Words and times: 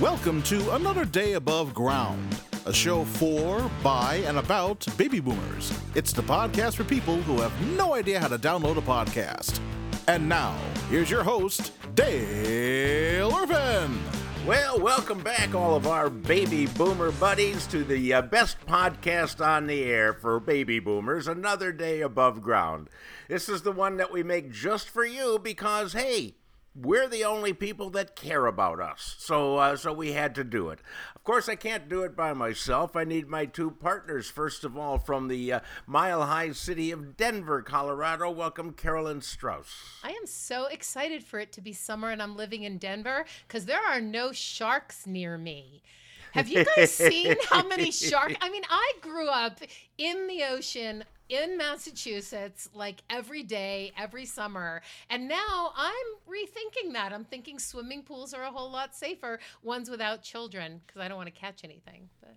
Welcome 0.00 0.44
to 0.44 0.76
another 0.76 1.04
day 1.04 1.32
above 1.32 1.74
ground, 1.74 2.40
a 2.66 2.72
show 2.72 3.04
for, 3.04 3.68
by, 3.82 4.22
and 4.26 4.38
about 4.38 4.86
baby 4.96 5.18
boomers. 5.18 5.76
It's 5.96 6.12
the 6.12 6.22
podcast 6.22 6.76
for 6.76 6.84
people 6.84 7.16
who 7.22 7.40
have 7.40 7.60
no 7.76 7.94
idea 7.94 8.20
how 8.20 8.28
to 8.28 8.38
download 8.38 8.76
a 8.76 8.80
podcast. 8.80 9.58
And 10.06 10.28
now, 10.28 10.56
here's 10.88 11.10
your 11.10 11.24
host, 11.24 11.72
Dale 11.96 13.34
Irvin. 13.34 13.98
Well, 14.46 14.78
welcome 14.78 15.18
back, 15.20 15.56
all 15.56 15.74
of 15.74 15.88
our 15.88 16.08
baby 16.08 16.66
boomer 16.66 17.10
buddies, 17.10 17.66
to 17.66 17.82
the 17.82 18.14
uh, 18.14 18.22
best 18.22 18.64
podcast 18.66 19.44
on 19.44 19.66
the 19.66 19.82
air 19.82 20.14
for 20.14 20.38
baby 20.38 20.78
boomers, 20.78 21.26
Another 21.26 21.72
Day 21.72 22.02
Above 22.02 22.40
Ground. 22.40 22.88
This 23.26 23.48
is 23.48 23.62
the 23.62 23.72
one 23.72 23.96
that 23.96 24.12
we 24.12 24.22
make 24.22 24.52
just 24.52 24.88
for 24.88 25.04
you 25.04 25.40
because, 25.42 25.92
hey, 25.92 26.36
we're 26.82 27.08
the 27.08 27.24
only 27.24 27.52
people 27.52 27.90
that 27.90 28.14
care 28.14 28.46
about 28.46 28.80
us. 28.80 29.16
So, 29.18 29.56
uh, 29.56 29.76
so 29.76 29.92
we 29.92 30.12
had 30.12 30.34
to 30.36 30.44
do 30.44 30.70
it. 30.70 30.78
Of 31.16 31.24
course, 31.24 31.48
I 31.48 31.56
can't 31.56 31.88
do 31.88 32.02
it 32.02 32.14
by 32.14 32.32
myself. 32.32 32.94
I 32.94 33.04
need 33.04 33.28
my 33.28 33.46
two 33.46 33.70
partners. 33.70 34.30
First 34.30 34.64
of 34.64 34.76
all, 34.76 34.98
from 34.98 35.28
the 35.28 35.54
uh, 35.54 35.60
mile 35.86 36.22
high 36.22 36.52
city 36.52 36.90
of 36.90 37.16
Denver, 37.16 37.62
Colorado, 37.62 38.30
welcome 38.30 38.72
Carolyn 38.72 39.20
Strauss. 39.20 40.00
I 40.04 40.10
am 40.10 40.26
so 40.26 40.66
excited 40.66 41.24
for 41.24 41.40
it 41.40 41.52
to 41.52 41.60
be 41.60 41.72
summer 41.72 42.10
and 42.10 42.22
I'm 42.22 42.36
living 42.36 42.62
in 42.62 42.78
Denver 42.78 43.24
because 43.46 43.66
there 43.66 43.84
are 43.84 44.00
no 44.00 44.32
sharks 44.32 45.06
near 45.06 45.36
me. 45.36 45.82
Have 46.32 46.48
you 46.48 46.64
guys 46.76 46.92
seen 46.92 47.36
how 47.48 47.66
many 47.66 47.90
sharks? 47.90 48.34
I 48.40 48.50
mean, 48.50 48.64
I 48.68 48.92
grew 49.00 49.28
up 49.28 49.60
in 49.96 50.26
the 50.26 50.44
ocean 50.44 51.04
in 51.28 51.56
Massachusetts 51.56 52.68
like 52.74 53.02
every 53.10 53.42
day, 53.42 53.92
every 53.96 54.24
summer. 54.24 54.82
And 55.10 55.28
now 55.28 55.72
I'm 55.76 55.94
rethinking 56.28 56.92
that. 56.94 57.12
I'm 57.12 57.24
thinking 57.24 57.58
swimming 57.58 58.02
pools 58.02 58.32
are 58.34 58.42
a 58.42 58.50
whole 58.50 58.70
lot 58.70 58.94
safer, 58.94 59.38
ones 59.62 59.90
without 59.90 60.22
children, 60.22 60.80
because 60.86 61.00
I 61.00 61.08
don't 61.08 61.16
want 61.16 61.32
to 61.32 61.40
catch 61.40 61.64
anything. 61.64 62.08
But. 62.20 62.34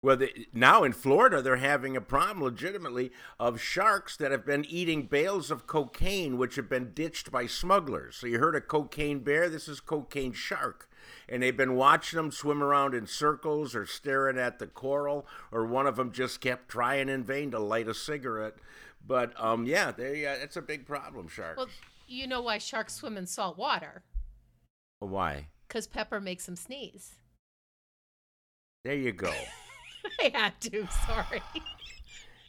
Well, 0.00 0.16
the, 0.16 0.46
now 0.52 0.84
in 0.84 0.92
Florida, 0.92 1.42
they're 1.42 1.56
having 1.56 1.96
a 1.96 2.00
problem 2.00 2.42
legitimately 2.42 3.10
of 3.40 3.60
sharks 3.60 4.16
that 4.18 4.30
have 4.30 4.46
been 4.46 4.64
eating 4.64 5.06
bales 5.06 5.50
of 5.50 5.66
cocaine, 5.66 6.38
which 6.38 6.54
have 6.54 6.68
been 6.68 6.92
ditched 6.94 7.32
by 7.32 7.46
smugglers. 7.46 8.16
So 8.16 8.28
you 8.28 8.38
heard 8.38 8.54
of 8.54 8.68
cocaine 8.68 9.20
bear? 9.20 9.48
This 9.48 9.66
is 9.66 9.80
cocaine 9.80 10.32
shark. 10.32 10.87
And 11.28 11.42
they've 11.42 11.56
been 11.56 11.76
watching 11.76 12.16
them 12.16 12.30
swim 12.30 12.62
around 12.62 12.94
in 12.94 13.06
circles 13.06 13.74
or 13.74 13.84
staring 13.84 14.38
at 14.38 14.58
the 14.58 14.66
coral, 14.66 15.26
or 15.52 15.66
one 15.66 15.86
of 15.86 15.96
them 15.96 16.12
just 16.12 16.40
kept 16.40 16.68
trying 16.68 17.08
in 17.08 17.22
vain 17.24 17.50
to 17.50 17.58
light 17.58 17.88
a 17.88 17.94
cigarette. 17.94 18.54
But 19.06 19.38
um, 19.42 19.66
yeah, 19.66 19.90
they, 19.90 20.26
uh, 20.26 20.32
it's 20.32 20.56
a 20.56 20.62
big 20.62 20.86
problem, 20.86 21.28
sharks. 21.28 21.58
Well, 21.58 21.68
you 22.06 22.26
know 22.26 22.40
why 22.40 22.58
sharks 22.58 22.94
swim 22.94 23.16
in 23.16 23.26
salt 23.26 23.58
water? 23.58 24.02
Why? 25.00 25.48
Because 25.66 25.86
pepper 25.86 26.20
makes 26.20 26.46
them 26.46 26.56
sneeze. 26.56 27.16
There 28.84 28.94
you 28.94 29.12
go. 29.12 29.32
I 30.20 30.30
had 30.32 30.60
to, 30.62 30.88
sorry. 31.06 31.42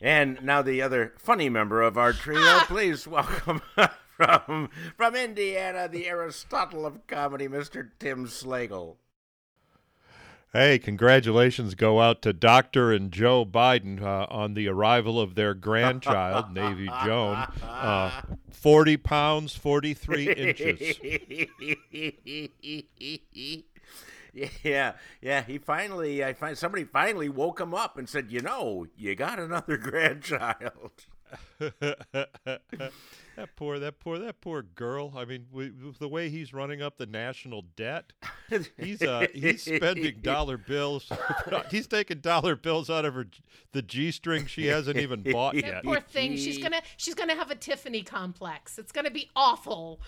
And 0.01 0.41
now 0.41 0.61
the 0.61 0.81
other 0.81 1.13
funny 1.17 1.49
member 1.49 1.81
of 1.81 1.97
our 1.97 2.13
trio, 2.13 2.59
please 2.67 3.05
welcome 3.07 3.61
from 4.19 4.69
from 4.97 5.15
Indiana, 5.15 5.87
the 5.87 6.07
Aristotle 6.07 6.85
of 6.85 7.07
comedy, 7.07 7.47
Mr. 7.47 7.89
Tim 7.99 8.27
Slagle. 8.27 8.97
Hey, 10.51 10.79
congratulations 10.79 11.75
go 11.75 12.01
out 12.01 12.23
to 12.23 12.33
Doctor 12.33 12.91
and 12.91 13.11
Joe 13.11 13.45
Biden 13.45 14.01
uh, 14.01 14.25
on 14.31 14.55
the 14.55 14.67
arrival 14.67 15.19
of 15.19 15.35
their 15.35 15.53
grandchild, 15.53 16.51
Navy 16.53 16.89
Joan. 17.05 17.35
Uh, 17.63 18.21
40 18.51 18.97
pounds, 18.97 19.55
43 19.55 20.33
inches. 20.33 20.99
Yeah, 24.63 24.93
yeah. 25.21 25.41
He 25.41 25.57
finally, 25.57 26.23
I 26.23 26.33
find 26.33 26.55
somebody 26.55 26.83
finally 26.83 27.29
woke 27.29 27.59
him 27.59 27.73
up 27.73 27.97
and 27.97 28.07
said, 28.07 28.31
"You 28.31 28.41
know, 28.41 28.85
you 28.95 29.15
got 29.15 29.39
another 29.39 29.75
grandchild." 29.89 30.91
That 33.39 33.55
poor, 33.55 33.79
that 33.79 33.99
poor, 33.99 34.19
that 34.19 34.41
poor 34.41 34.61
girl. 34.61 35.13
I 35.15 35.23
mean, 35.23 35.45
we, 35.51 35.71
the 35.97 36.09
way 36.09 36.29
he's 36.29 36.53
running 36.53 36.81
up 36.81 36.97
the 36.97 37.05
national 37.05 37.63
debt, 37.77 38.11
he's 38.77 39.01
uh, 39.01 39.27
he's 39.33 39.63
spending 39.63 40.17
dollar 40.21 40.57
bills. 40.57 41.09
he's 41.71 41.87
taking 41.87 42.19
dollar 42.19 42.55
bills 42.57 42.89
out 42.89 43.05
of 43.05 43.13
her 43.13 43.27
the 43.71 43.81
g 43.81 44.11
string 44.11 44.45
she 44.45 44.65
hasn't 44.65 44.97
even 44.97 45.23
bought 45.23 45.55
That 45.55 45.63
yet. 45.63 45.83
poor 45.83 46.01
thing. 46.01 46.35
She's 46.35 46.57
gonna 46.57 46.81
she's 46.97 47.15
gonna 47.15 47.35
have 47.35 47.49
a 47.49 47.55
Tiffany 47.55 48.03
complex. 48.03 48.77
It's 48.77 48.91
gonna 48.91 49.11
be 49.11 49.29
awful. 49.35 50.01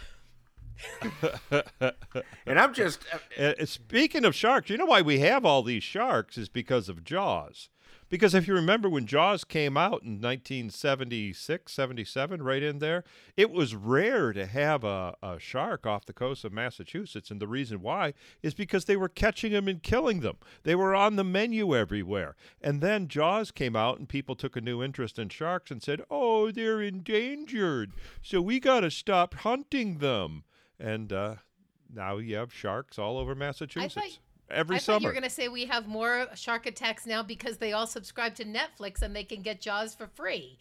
and 2.45 2.59
I'm 2.59 2.73
just 2.73 3.01
Uh, 3.37 3.53
speaking 3.65 4.25
of 4.25 4.35
sharks, 4.35 4.69
you 4.69 4.77
know 4.77 4.85
why 4.85 5.01
we 5.01 5.19
have 5.19 5.45
all 5.45 5.63
these 5.63 5.83
sharks 5.83 6.37
is 6.37 6.49
because 6.49 6.89
of 6.89 7.03
Jaws. 7.03 7.69
Because 8.11 8.35
if 8.35 8.45
you 8.45 8.53
remember 8.53 8.89
when 8.89 9.05
Jaws 9.05 9.45
came 9.45 9.77
out 9.77 10.03
in 10.03 10.19
1976, 10.19 11.72
77, 11.72 12.44
right 12.44 12.61
in 12.61 12.79
there, 12.79 13.05
it 13.38 13.49
was 13.49 13.73
rare 13.73 14.33
to 14.33 14.45
have 14.45 14.83
a, 14.83 15.16
a 15.23 15.39
shark 15.39 15.88
off 15.88 16.05
the 16.05 16.11
coast 16.11 16.44
of 16.44 16.51
Massachusetts. 16.51 17.31
And 17.31 17.41
the 17.41 17.47
reason 17.47 17.81
why 17.81 18.13
is 18.44 18.53
because 18.53 18.83
they 18.83 18.97
were 18.97 19.07
catching 19.07 19.53
them 19.53 19.69
and 19.69 19.81
killing 19.81 20.19
them. 20.19 20.35
They 20.63 20.75
were 20.75 20.94
on 20.94 21.16
the 21.16 21.23
menu 21.23 21.73
everywhere. 21.73 22.35
And 22.59 22.81
then 22.81 23.07
Jaws 23.07 23.49
came 23.49 23.77
out 23.77 23.97
and 23.97 24.09
people 24.09 24.35
took 24.35 24.57
a 24.57 24.61
new 24.61 24.83
interest 24.83 25.17
in 25.17 25.29
sharks 25.29 25.72
and 25.72 25.81
said, 25.81 26.01
oh, 26.11 26.51
they're 26.51 26.81
endangered. 26.81 27.93
So 28.22 28.41
we 28.41 28.59
got 28.59 28.81
to 28.81 28.91
stop 28.91 29.35
hunting 29.35 29.99
them. 29.99 30.43
And 30.78 31.13
uh, 31.13 31.35
now 31.89 32.17
you 32.17 32.35
have 32.35 32.53
sharks 32.53 32.99
all 32.99 33.17
over 33.17 33.35
Massachusetts 33.35 34.19
every 34.53 34.75
I 34.78 34.79
summer. 34.79 34.95
thought 34.95 35.01
you 35.01 35.07
were 35.07 35.13
going 35.13 35.23
to 35.23 35.29
say 35.29 35.47
we 35.47 35.66
have 35.66 35.88
more 35.88 36.28
shark 36.35 36.66
attacks 36.66 37.06
now 37.06 37.23
because 37.23 37.57
they 37.57 37.73
all 37.73 37.88
subscribe 37.88 38.35
to 38.35 38.45
Netflix 38.45 39.01
and 39.01 39.16
they 39.16 39.23
can 39.23 39.41
get 39.41 39.62
Jaws 39.62 39.94
for 39.95 40.07
free. 40.07 40.57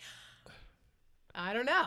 I 1.34 1.53
don't 1.53 1.67
know. 1.67 1.87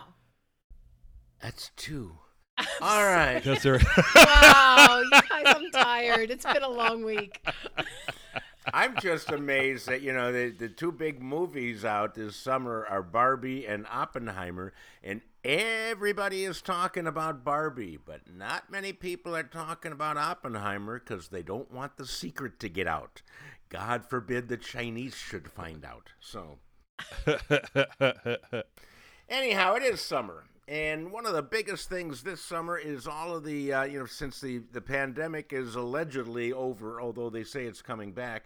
That's 1.41 1.71
two. 1.75 2.17
All 2.81 3.03
right. 3.03 3.35
Because 3.43 3.61
they're 3.63 3.79
Wow, 4.15 5.01
you 5.03 5.09
guys, 5.11 5.43
I'm 5.45 5.71
tired. 5.73 6.29
It's 6.31 6.45
been 6.45 6.63
a 6.63 6.69
long 6.69 7.03
week. 7.03 7.45
I'm 8.71 8.95
just 8.99 9.31
amazed 9.31 9.87
that 9.87 10.01
you 10.01 10.13
know 10.13 10.31
the 10.31 10.49
the 10.51 10.69
two 10.69 10.91
big 10.91 11.21
movies 11.21 11.83
out 11.83 12.15
this 12.15 12.35
summer 12.35 12.85
are 12.89 13.03
Barbie 13.03 13.65
and 13.65 13.85
Oppenheimer, 13.91 14.73
and 15.03 15.21
everybody 15.43 16.45
is 16.45 16.61
talking 16.61 17.07
about 17.07 17.43
Barbie, 17.43 17.97
but 18.03 18.21
not 18.31 18.71
many 18.71 18.93
people 18.93 19.35
are 19.35 19.43
talking 19.43 19.91
about 19.91 20.17
Oppenheimer 20.17 20.99
because 20.99 21.29
they 21.29 21.43
don't 21.43 21.71
want 21.71 21.97
the 21.97 22.05
secret 22.05 22.59
to 22.59 22.69
get 22.69 22.87
out. 22.87 23.21
God 23.69 24.05
forbid 24.09 24.47
the 24.47 24.57
Chinese 24.57 25.15
should 25.15 25.51
find 25.51 25.83
out. 25.83 26.11
So, 26.19 26.59
anyhow, 29.27 29.75
it 29.75 29.83
is 29.83 29.99
summer. 29.99 30.45
And 30.67 31.11
one 31.11 31.25
of 31.25 31.33
the 31.33 31.43
biggest 31.43 31.89
things 31.89 32.23
this 32.23 32.39
summer 32.41 32.77
is 32.77 33.05
all 33.05 33.35
of 33.35 33.43
the, 33.43 33.73
uh, 33.73 33.83
you 33.83 33.99
know, 33.99 34.05
since 34.05 34.39
the, 34.39 34.59
the 34.71 34.81
pandemic 34.81 35.51
is 35.51 35.75
allegedly 35.75 36.53
over, 36.53 37.01
although 37.01 37.29
they 37.29 37.43
say 37.43 37.65
it's 37.65 37.81
coming 37.81 38.13
back, 38.13 38.45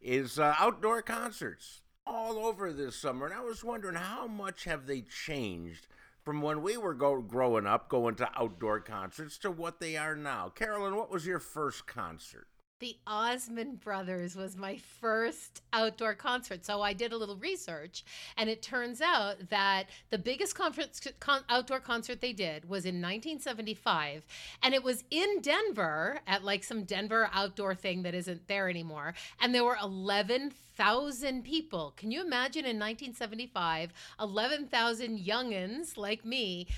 is 0.00 0.38
uh, 0.38 0.54
outdoor 0.58 1.02
concerts 1.02 1.82
all 2.06 2.38
over 2.38 2.72
this 2.72 2.96
summer. 2.96 3.26
And 3.26 3.34
I 3.34 3.42
was 3.42 3.62
wondering 3.62 3.96
how 3.96 4.26
much 4.26 4.64
have 4.64 4.86
they 4.86 5.02
changed 5.02 5.86
from 6.24 6.40
when 6.40 6.62
we 6.62 6.78
were 6.78 6.94
go- 6.94 7.20
growing 7.20 7.66
up, 7.66 7.90
going 7.90 8.14
to 8.16 8.30
outdoor 8.34 8.80
concerts, 8.80 9.36
to 9.38 9.50
what 9.50 9.78
they 9.78 9.96
are 9.96 10.16
now. 10.16 10.48
Carolyn, 10.48 10.96
what 10.96 11.10
was 11.10 11.26
your 11.26 11.38
first 11.38 11.86
concert? 11.86 12.46
The 12.80 12.96
Osmond 13.08 13.80
Brothers 13.80 14.36
was 14.36 14.56
my 14.56 14.76
first 15.00 15.62
outdoor 15.72 16.14
concert. 16.14 16.64
So 16.64 16.80
I 16.80 16.92
did 16.92 17.12
a 17.12 17.16
little 17.16 17.36
research, 17.36 18.04
and 18.36 18.48
it 18.48 18.62
turns 18.62 19.00
out 19.00 19.50
that 19.50 19.86
the 20.10 20.18
biggest 20.18 20.54
conference, 20.54 21.00
con, 21.18 21.42
outdoor 21.48 21.80
concert 21.80 22.20
they 22.20 22.32
did 22.32 22.68
was 22.68 22.84
in 22.84 23.02
1975. 23.02 24.24
And 24.62 24.74
it 24.74 24.84
was 24.84 25.02
in 25.10 25.40
Denver 25.40 26.20
at 26.28 26.44
like 26.44 26.62
some 26.62 26.84
Denver 26.84 27.28
outdoor 27.32 27.74
thing 27.74 28.02
that 28.02 28.14
isn't 28.14 28.46
there 28.46 28.68
anymore. 28.68 29.14
And 29.40 29.52
there 29.52 29.64
were 29.64 29.78
11,000 29.82 31.42
people. 31.42 31.94
Can 31.96 32.12
you 32.12 32.20
imagine 32.20 32.64
in 32.64 32.78
1975, 32.78 33.92
11,000 34.20 35.18
youngins 35.18 35.96
like 35.96 36.24
me? 36.24 36.68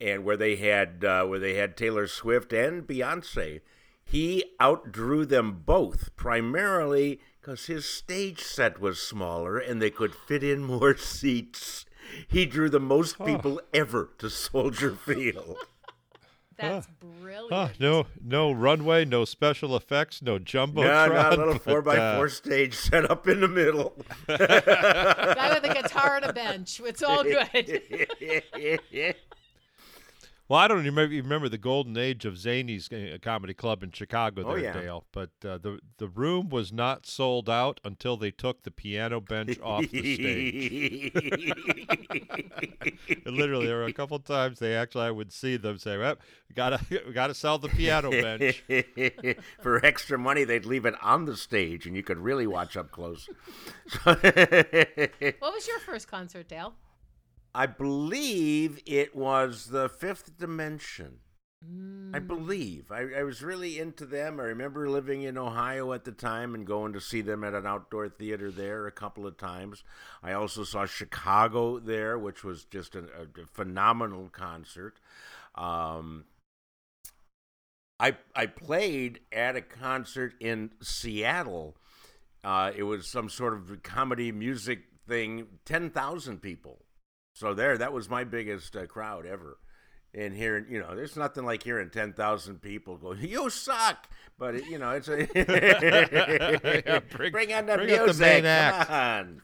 and 0.00 0.24
where 0.24 0.36
they 0.36 0.56
had 0.56 1.04
uh, 1.04 1.24
where 1.24 1.38
they 1.38 1.54
had 1.54 1.76
Taylor 1.76 2.08
Swift 2.08 2.52
and 2.52 2.86
Beyonce. 2.86 3.60
He 4.08 4.44
outdrew 4.60 5.26
them 5.26 5.62
both 5.66 6.14
primarily 6.16 7.20
because 7.40 7.66
his 7.66 7.84
stage 7.84 8.40
set 8.40 8.80
was 8.80 9.00
smaller 9.00 9.58
and 9.58 9.82
they 9.82 9.90
could 9.90 10.14
fit 10.14 10.42
in 10.44 10.62
more 10.62 10.96
seats. 10.96 11.84
He 12.28 12.46
drew 12.46 12.70
the 12.70 12.80
most 12.80 13.18
people 13.24 13.60
ever 13.74 14.10
to 14.18 14.30
Soldier 14.30 14.92
Field. 15.06 15.56
That's 16.56 16.86
brilliant. 17.20 17.52
Huh, 17.52 17.68
no, 17.80 18.06
no 18.24 18.52
runway, 18.52 19.04
no 19.04 19.24
special 19.26 19.76
effects, 19.76 20.22
no 20.22 20.38
jumbo. 20.38 20.82
Yeah, 20.82 21.06
no, 21.06 21.14
not 21.14 21.32
a 21.34 21.36
little 21.36 21.58
four 21.58 21.82
by 21.82 22.16
four 22.16 22.28
stage 22.28 22.74
set 22.76 23.10
up 23.10 23.28
in 23.28 23.40
the 23.40 23.48
middle. 23.48 23.92
Guy 24.26 25.52
with 25.52 25.64
a 25.64 25.74
guitar 25.82 26.16
and 26.16 26.24
a 26.24 26.32
bench. 26.32 26.80
It's 26.82 27.02
all 27.02 27.24
good. 27.24 27.82
Well, 30.48 30.60
I 30.60 30.68
don't 30.68 30.84
remember 30.84 31.12
you 31.12 31.22
remember 31.22 31.48
the 31.48 31.58
golden 31.58 31.96
age 31.96 32.24
of 32.24 32.34
Zanies 32.34 32.92
uh, 32.92 33.18
comedy 33.18 33.52
club 33.52 33.82
in 33.82 33.90
Chicago 33.90 34.44
Oh, 34.46 34.54
there, 34.54 34.62
yeah. 34.62 34.72
Dale. 34.80 35.04
But 35.10 35.30
uh, 35.44 35.58
the 35.58 35.80
the 35.98 36.06
room 36.06 36.50
was 36.50 36.72
not 36.72 37.04
sold 37.04 37.50
out 37.50 37.80
until 37.84 38.16
they 38.16 38.30
took 38.30 38.62
the 38.62 38.70
piano 38.70 39.20
bench 39.20 39.58
off 39.62 39.90
the 39.90 40.14
stage. 40.14 41.12
Literally, 43.26 43.66
there 43.66 43.76
were 43.78 43.86
a 43.86 43.92
couple 43.92 44.18
times 44.20 44.60
they 44.60 44.76
actually 44.76 45.06
I 45.06 45.10
would 45.10 45.32
see 45.32 45.56
them 45.56 45.78
say, 45.78 45.96
"Well, 45.98 46.14
we 46.48 46.54
gotta 46.54 46.78
we 47.06 47.12
gotta 47.12 47.34
sell 47.34 47.58
the 47.58 47.68
piano 47.68 48.10
bench." 48.10 48.62
For 49.62 49.84
extra 49.84 50.16
money, 50.16 50.44
they'd 50.44 50.64
leave 50.64 50.86
it 50.86 50.94
on 51.02 51.24
the 51.24 51.36
stage, 51.36 51.86
and 51.86 51.96
you 51.96 52.04
could 52.04 52.18
really 52.18 52.46
watch 52.46 52.76
up 52.76 52.92
close. 52.92 53.28
what 54.04 54.22
was 55.42 55.66
your 55.66 55.80
first 55.80 56.06
concert, 56.06 56.46
Dale? 56.48 56.74
I 57.56 57.64
believe 57.64 58.80
it 58.84 59.16
was 59.16 59.68
the 59.68 59.88
Fifth 59.88 60.36
Dimension. 60.36 61.20
Mm. 61.64 62.14
I 62.14 62.18
believe. 62.18 62.92
I, 62.92 63.06
I 63.20 63.22
was 63.22 63.42
really 63.42 63.78
into 63.78 64.04
them. 64.04 64.38
I 64.38 64.42
remember 64.42 64.90
living 64.90 65.22
in 65.22 65.38
Ohio 65.38 65.94
at 65.94 66.04
the 66.04 66.12
time 66.12 66.54
and 66.54 66.66
going 66.66 66.92
to 66.92 67.00
see 67.00 67.22
them 67.22 67.42
at 67.42 67.54
an 67.54 67.66
outdoor 67.66 68.10
theater 68.10 68.50
there 68.50 68.86
a 68.86 68.92
couple 68.92 69.26
of 69.26 69.38
times. 69.38 69.84
I 70.22 70.32
also 70.32 70.64
saw 70.64 70.84
Chicago 70.84 71.78
there, 71.78 72.18
which 72.18 72.44
was 72.44 72.66
just 72.66 72.94
a, 72.94 73.04
a 73.04 73.46
phenomenal 73.54 74.28
concert. 74.28 75.00
Um, 75.54 76.26
I 77.98 78.18
I 78.34 78.44
played 78.44 79.20
at 79.32 79.56
a 79.56 79.62
concert 79.62 80.34
in 80.40 80.72
Seattle. 80.82 81.78
Uh, 82.44 82.72
it 82.76 82.82
was 82.82 83.08
some 83.08 83.30
sort 83.30 83.54
of 83.54 83.82
comedy 83.82 84.30
music 84.30 84.80
thing. 85.08 85.46
Ten 85.64 85.88
thousand 85.88 86.42
people. 86.42 86.82
So 87.36 87.52
there, 87.52 87.76
that 87.76 87.92
was 87.92 88.08
my 88.08 88.24
biggest 88.24 88.74
uh, 88.74 88.86
crowd 88.86 89.26
ever. 89.26 89.58
And 90.14 90.34
hearing, 90.34 90.64
you 90.70 90.78
know, 90.80 90.96
there's 90.96 91.14
nothing 91.16 91.44
like 91.44 91.62
hearing 91.62 91.90
ten 91.90 92.14
thousand 92.14 92.62
people 92.62 92.96
go, 92.96 93.12
"You 93.12 93.50
suck," 93.50 94.08
but 94.38 94.54
it, 94.54 94.64
you 94.64 94.78
know, 94.78 94.92
it's 94.92 95.08
a 95.08 95.28
Yeah, 95.36 97.00
bring, 97.14 97.32
bring- 97.32 97.52
on 97.52 97.66
the 97.66 97.76
bring 97.76 97.90
up 97.92 97.98
the 97.98 98.04
music. 98.06 98.20
main 98.20 98.42
Come 98.42 98.46
act. 98.46 98.90
on. 98.90 99.42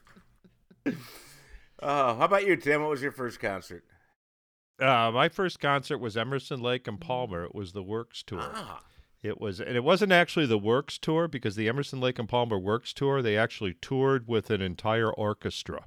Oh, 1.85 2.15
how 2.17 2.25
about 2.25 2.47
you, 2.47 2.57
Tim? 2.57 2.81
What 2.81 2.91
was 2.91 3.03
your 3.03 3.13
first 3.13 3.41
concert? 3.41 3.85
Uh, 4.81 5.11
my 5.13 5.29
first 5.29 5.61
concert 5.61 5.99
was 5.99 6.17
Emerson 6.17 6.61
Lake 6.63 6.89
and 6.89 7.01
Palmer. 7.01 7.45
It 7.45 7.55
was 7.55 7.73
the 7.73 7.83
Works 7.83 8.23
tour. 8.23 8.41
Ah, 8.43 8.83
It 9.23 9.41
was, 9.41 9.61
and 9.61 9.77
it 9.77 9.85
wasn't 9.85 10.13
actually 10.13 10.47
the 10.47 10.59
Works 10.59 10.97
tour 10.97 11.29
because 11.29 11.55
the 11.57 11.69
Emerson 11.69 12.01
Lake 12.01 12.19
and 12.19 12.29
Palmer 12.29 12.59
Works 12.59 12.93
tour 12.95 13.21
they 13.21 13.37
actually 13.37 13.75
toured 13.75 14.27
with 14.27 14.49
an 14.51 14.63
entire 14.63 15.13
orchestra, 15.13 15.85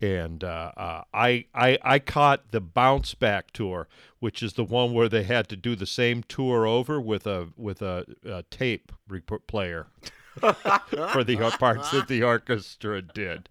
and 0.00 0.44
uh, 0.44 0.72
uh, 0.76 1.04
I, 1.14 1.46
I 1.54 1.78
I 1.82 1.98
caught 1.98 2.50
the 2.50 2.60
Bounce 2.60 3.14
Back 3.14 3.52
tour, 3.52 3.88
which 4.18 4.42
is 4.42 4.54
the 4.54 4.64
one 4.64 4.92
where 4.92 5.08
they 5.08 5.22
had 5.22 5.48
to 5.48 5.56
do 5.56 5.74
the 5.74 5.86
same 5.86 6.22
tour 6.22 6.66
over 6.66 7.00
with 7.00 7.26
a 7.26 7.48
with 7.56 7.82
a, 7.82 8.04
a 8.24 8.42
tape 8.44 8.92
rep- 9.08 9.46
player. 9.46 9.88
for 10.40 11.24
the 11.24 11.36
parts 11.58 11.90
that 11.92 12.08
the 12.08 12.22
orchestra 12.22 13.00
did, 13.00 13.48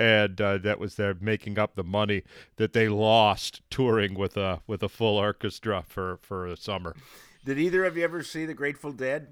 and 0.00 0.40
uh, 0.40 0.58
that 0.58 0.80
was 0.80 0.96
their 0.96 1.14
making 1.20 1.60
up 1.60 1.76
the 1.76 1.84
money 1.84 2.24
that 2.56 2.72
they 2.72 2.88
lost 2.88 3.62
touring 3.70 4.14
with 4.14 4.36
a 4.36 4.60
with 4.66 4.82
a 4.82 4.88
full 4.88 5.16
orchestra 5.16 5.84
for 5.86 6.18
for 6.22 6.44
a 6.48 6.56
summer. 6.56 6.96
did 7.44 7.56
either 7.56 7.84
of 7.84 7.96
you 7.96 8.02
ever 8.02 8.24
see 8.24 8.46
the 8.46 8.54
Grateful 8.54 8.90
Dead? 8.90 9.28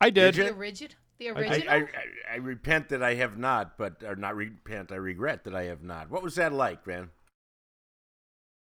I 0.00 0.08
did. 0.08 0.34
Did 0.34 0.46
you? 0.46 0.54
original? 0.54 0.96
The 1.18 1.30
I, 1.30 1.32
original? 1.32 1.70
I, 1.70 1.76
I, 1.76 1.84
I 2.32 2.36
repent 2.36 2.88
that 2.90 3.02
I 3.02 3.14
have 3.14 3.38
not, 3.38 3.78
but 3.78 4.02
or 4.02 4.16
not 4.16 4.36
repent. 4.36 4.92
I 4.92 4.96
regret 4.96 5.44
that 5.44 5.54
I 5.54 5.64
have 5.64 5.82
not. 5.82 6.10
What 6.10 6.22
was 6.22 6.34
that 6.36 6.52
like, 6.52 6.86
man? 6.86 7.10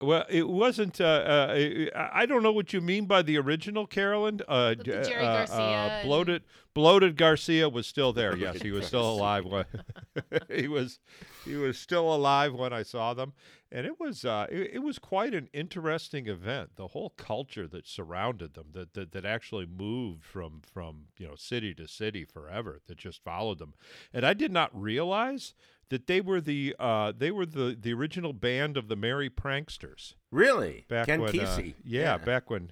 Well, 0.02 0.26
it 0.30 0.48
wasn't. 0.50 1.00
Uh, 1.00 1.06
uh, 1.06 1.56
I 1.96 2.22
I 2.22 2.26
don't 2.26 2.44
know 2.44 2.52
what 2.52 2.74
you 2.74 2.82
mean 2.82 3.06
by 3.06 3.22
the 3.22 3.38
original 3.38 3.88
Carolyn. 3.88 4.42
Uh, 4.48 4.76
With 4.78 4.86
the 4.88 5.00
uh, 5.00 5.04
Jerry 5.04 5.26
uh, 5.26 5.34
Garcia 5.38 5.56
uh, 5.58 5.88
and- 5.90 6.08
bloated, 6.08 6.44
bloated 6.74 7.16
Garcia 7.16 7.70
was 7.70 7.88
still 7.88 8.12
there. 8.20 8.36
Yes, 8.36 8.62
he 8.62 8.72
was 8.72 8.86
still 8.86 9.10
alive. 9.10 9.46
When 9.46 9.66
he 10.54 10.68
was, 10.68 11.00
he 11.46 11.56
was 11.56 11.78
still 11.78 12.14
alive 12.14 12.54
when 12.54 12.74
I 12.74 12.84
saw 12.84 13.14
them, 13.14 13.32
and 13.72 13.86
it 13.86 13.98
was, 13.98 14.26
uh, 14.26 14.48
it, 14.52 14.72
it 14.74 14.80
was 14.80 15.00
quite 15.00 15.34
an 15.34 15.48
interesting 15.54 16.28
event. 16.28 16.72
The 16.76 16.88
whole 16.88 17.12
culture 17.12 17.66
that 17.68 17.88
surrounded 17.88 18.54
them, 18.54 18.68
that, 18.74 18.96
that 18.96 19.14
that 19.14 19.24
actually 19.26 19.66
moved 19.66 20.26
from 20.26 20.62
from 20.74 21.06
you 21.18 21.26
know 21.26 21.36
city 21.36 21.74
to 21.76 21.88
city 21.88 22.26
forever, 22.26 22.82
that 22.88 22.98
just 22.98 23.24
followed 23.24 23.60
them, 23.60 23.74
and 24.14 24.26
I 24.26 24.34
did 24.34 24.52
not 24.52 24.70
realize 24.78 25.54
that 25.90 26.08
they 26.08 26.22
were 26.22 26.42
the 26.42 26.76
uh, 26.80 27.12
they 27.18 27.32
were 27.32 27.46
the 27.46 27.78
the 27.80 27.94
original 27.94 28.34
band 28.34 28.78
of 28.78 28.88
the 28.88 28.96
Merry 28.96 29.30
Pranksters 29.30 30.14
Really? 30.32 30.86
back 30.88 31.06
Ken 31.08 31.22
when, 31.22 31.30
uh, 31.40 31.44
Kesey. 31.44 31.74
yeah, 31.84 32.18
back 32.18 32.50
when, 32.50 32.72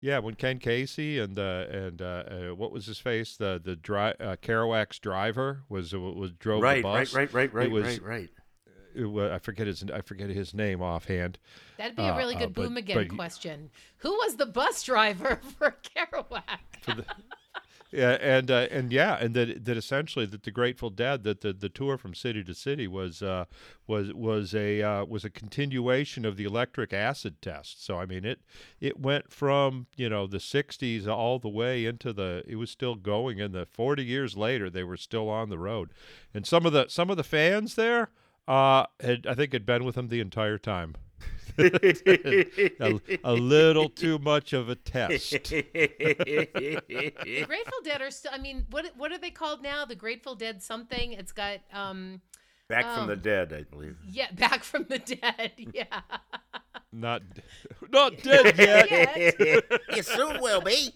yeah, 0.00 0.18
when 0.18 0.34
Ken 0.34 0.58
Kesey 0.58 1.22
and 1.22 1.38
uh, 1.38 1.66
and 1.70 2.02
uh, 2.02 2.04
uh, 2.04 2.54
what 2.54 2.72
was 2.72 2.86
his 2.86 2.98
face, 2.98 3.36
the 3.36 3.60
the 3.62 3.76
dri- 3.76 4.14
uh, 4.20 4.36
Kerouac's 4.42 4.98
driver 4.98 5.62
was 5.68 5.94
uh, 5.94 6.00
was 6.00 6.32
drove 6.32 6.62
right, 6.62 6.76
the 6.78 6.82
bus. 6.82 7.14
right, 7.14 7.32
right, 7.32 7.52
right, 7.52 7.54
right, 7.54 7.70
was- 7.70 7.84
right, 7.84 8.02
right. 8.02 8.30
It 8.94 9.04
wa- 9.04 9.30
I 9.30 9.38
forget 9.38 9.66
his 9.66 9.84
I 9.92 10.00
forget 10.00 10.30
his 10.30 10.54
name 10.54 10.80
offhand. 10.80 11.38
That'd 11.76 11.96
be 11.96 12.02
a 12.02 12.16
really 12.16 12.34
uh, 12.34 12.38
good 12.38 12.54
but- 12.54 12.62
boom 12.62 12.76
again 12.78 12.96
but- 13.08 13.14
question. 13.14 13.70
Who 13.98 14.10
was 14.12 14.36
the 14.36 14.46
bus 14.46 14.82
driver 14.82 15.38
for 15.58 15.76
Kerouac? 15.96 17.04
Yeah, 17.92 18.18
and 18.20 18.50
uh, 18.50 18.66
and 18.70 18.92
yeah, 18.92 19.16
and 19.20 19.34
that 19.34 19.64
that 19.64 19.76
essentially 19.76 20.26
that 20.26 20.42
the 20.42 20.50
Grateful 20.50 20.90
Dead 20.90 21.22
that 21.22 21.40
the, 21.40 21.52
the 21.52 21.68
tour 21.68 21.96
from 21.96 22.14
city 22.14 22.42
to 22.42 22.54
city 22.54 22.88
was 22.88 23.22
uh, 23.22 23.44
was 23.86 24.12
was 24.12 24.54
a 24.54 24.82
uh, 24.82 25.04
was 25.04 25.24
a 25.24 25.30
continuation 25.30 26.24
of 26.24 26.36
the 26.36 26.44
electric 26.44 26.92
acid 26.92 27.40
test. 27.40 27.84
So 27.84 27.98
I 27.98 28.06
mean 28.06 28.24
it 28.24 28.40
it 28.80 28.98
went 28.98 29.32
from 29.32 29.86
you 29.96 30.08
know 30.08 30.26
the 30.26 30.38
'60s 30.38 31.06
all 31.06 31.38
the 31.38 31.48
way 31.48 31.86
into 31.86 32.12
the 32.12 32.42
it 32.46 32.56
was 32.56 32.70
still 32.70 32.96
going, 32.96 33.40
and 33.40 33.54
the 33.54 33.66
40 33.66 34.04
years 34.04 34.36
later 34.36 34.68
they 34.68 34.84
were 34.84 34.96
still 34.96 35.28
on 35.28 35.48
the 35.48 35.58
road, 35.58 35.92
and 36.34 36.44
some 36.46 36.66
of 36.66 36.72
the 36.72 36.86
some 36.88 37.08
of 37.08 37.16
the 37.16 37.24
fans 37.24 37.76
there 37.76 38.10
uh, 38.48 38.86
had 39.00 39.26
I 39.26 39.34
think 39.34 39.52
had 39.52 39.66
been 39.66 39.84
with 39.84 39.94
them 39.94 40.08
the 40.08 40.20
entire 40.20 40.58
time. 40.58 40.96
A, 41.58 43.00
a 43.24 43.32
little 43.32 43.88
too 43.88 44.18
much 44.18 44.52
of 44.52 44.68
a 44.68 44.74
test. 44.74 45.30
Grateful 45.50 46.82
Dead 47.84 48.02
are 48.02 48.10
still. 48.10 48.32
I 48.34 48.38
mean, 48.38 48.66
what 48.70 48.86
what 48.96 49.12
are 49.12 49.18
they 49.18 49.30
called 49.30 49.62
now? 49.62 49.84
The 49.84 49.94
Grateful 49.94 50.34
Dead 50.34 50.62
something. 50.62 51.12
It's 51.12 51.32
got 51.32 51.60
um 51.72 52.20
Back 52.68 52.84
from 52.94 53.04
Oh. 53.04 53.06
the 53.06 53.14
dead, 53.16 53.52
I 53.52 53.62
believe. 53.62 53.96
yeah, 54.08 54.28
back 54.32 54.64
from 54.64 54.86
the 54.88 54.98
dead. 54.98 55.52
Yeah. 55.72 56.00
Not 56.92 57.22
not 57.90 58.22
dead 58.22 58.56
yet. 58.58 58.90
Yet. 59.38 59.64
you 59.94 60.02
soon 60.02 60.40
will 60.40 60.62
be. 60.62 60.92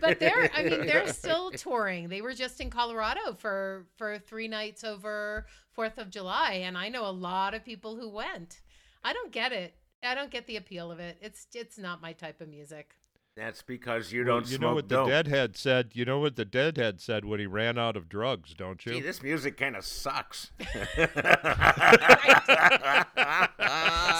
But 0.00 0.18
they're 0.20 0.48
I 0.54 0.62
mean 0.62 0.86
they're 0.86 1.12
still 1.12 1.50
touring. 1.50 2.08
They 2.08 2.20
were 2.22 2.34
just 2.34 2.60
in 2.60 2.70
Colorado 2.70 3.34
for 3.34 3.86
for 3.96 4.18
3 4.18 4.48
nights 4.48 4.84
over 4.84 5.46
4th 5.76 5.98
of 5.98 6.08
July 6.10 6.62
and 6.64 6.78
I 6.78 6.88
know 6.88 7.04
a 7.06 7.10
lot 7.10 7.54
of 7.54 7.64
people 7.64 7.96
who 7.96 8.08
went. 8.08 8.60
I 9.02 9.12
don't 9.12 9.32
get 9.32 9.52
it. 9.52 9.74
I 10.02 10.14
don't 10.14 10.30
get 10.30 10.46
the 10.46 10.56
appeal 10.56 10.90
of 10.90 10.98
it. 10.98 11.18
It's 11.20 11.46
it's 11.54 11.78
not 11.78 12.00
my 12.00 12.12
type 12.12 12.40
of 12.40 12.48
music. 12.48 12.94
That's 13.36 13.62
because 13.62 14.12
you 14.12 14.24
don't 14.24 14.50
you 14.50 14.56
smoke 14.56 14.60
know 14.60 14.74
what 14.74 14.88
dope. 14.88 15.06
the 15.06 15.12
Deadhead 15.12 15.56
said. 15.56 15.90
You 15.94 16.04
know 16.04 16.18
what 16.18 16.36
the 16.36 16.44
Deadhead 16.44 17.00
said 17.00 17.24
when 17.24 17.38
he 17.38 17.46
ran 17.46 17.78
out 17.78 17.96
of 17.96 18.08
drugs, 18.08 18.54
don't 18.54 18.84
you? 18.84 18.94
Gee, 18.94 19.00
this 19.00 19.22
music 19.22 19.56
kind 19.56 19.76
of 19.76 19.84
sucks. 19.84 20.50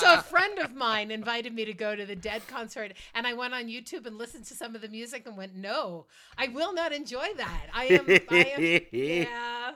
So 0.01 0.15
a 0.15 0.23
friend 0.23 0.59
of 0.61 0.75
mine 0.75 1.11
invited 1.11 1.55
me 1.55 1.67
to 1.67 1.75
go 1.75 1.95
to 1.95 2.07
the 2.07 2.17
Dead 2.17 2.47
concert, 2.47 2.93
and 3.15 3.27
I 3.27 3.35
went 3.35 3.53
on 3.53 3.67
YouTube 3.67 4.07
and 4.07 4.17
listened 4.17 4.47
to 4.47 4.55
some 4.55 4.75
of 4.75 4.81
the 4.81 4.89
music 4.89 5.27
and 5.27 5.37
went, 5.37 5.55
"No, 5.55 6.07
I 6.39 6.49
will 6.49 6.73
not 6.73 6.93
enjoy 6.93 7.29
that. 7.37 7.67
I 7.75 7.85
am, 7.87 8.07
I 8.31 8.45
am, 8.57 8.81
yeah." 8.93 9.73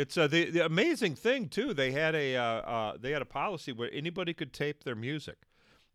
It's 0.00 0.16
uh, 0.16 0.26
the 0.26 0.50
the 0.50 0.64
amazing 0.64 1.14
thing 1.14 1.48
too. 1.48 1.74
They 1.74 1.92
had 1.92 2.14
a 2.14 2.36
uh, 2.36 2.42
uh, 2.42 2.96
they 2.98 3.10
had 3.10 3.22
a 3.22 3.26
policy 3.26 3.70
where 3.70 3.90
anybody 3.92 4.32
could 4.32 4.52
tape 4.52 4.84
their 4.84 4.94
music, 4.94 5.36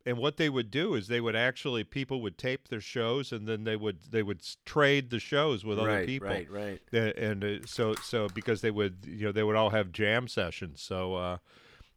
and 0.06 0.20
what 0.20 0.38
they 0.38 0.48
would 0.48 0.70
do 0.70 0.94
is 0.94 1.08
they 1.08 1.22
would 1.22 1.36
actually 1.36 1.84
people 1.84 2.22
would 2.22 2.38
tape 2.38 2.68
their 2.68 2.82
shows, 2.82 3.32
and 3.32 3.48
then 3.48 3.64
they 3.64 3.76
would 3.76 4.12
they 4.12 4.22
would 4.22 4.42
trade 4.64 5.10
the 5.10 5.20
shows 5.20 5.66
with 5.66 5.80
other 5.80 6.06
people. 6.06 6.28
right, 6.28 6.50
right. 6.52 6.82
Uh, 6.94 7.14
and 7.18 7.44
uh, 7.44 7.66
so 7.66 7.96
so 7.96 8.28
because 8.36 8.62
they 8.62 8.72
would 8.72 8.98
you 9.08 9.26
know 9.26 9.32
they 9.32 9.44
would 9.44 9.56
all 9.56 9.72
have 9.72 9.92
jam 9.92 10.28
sessions 10.28 10.82
so 10.82 11.16
uh 11.16 11.38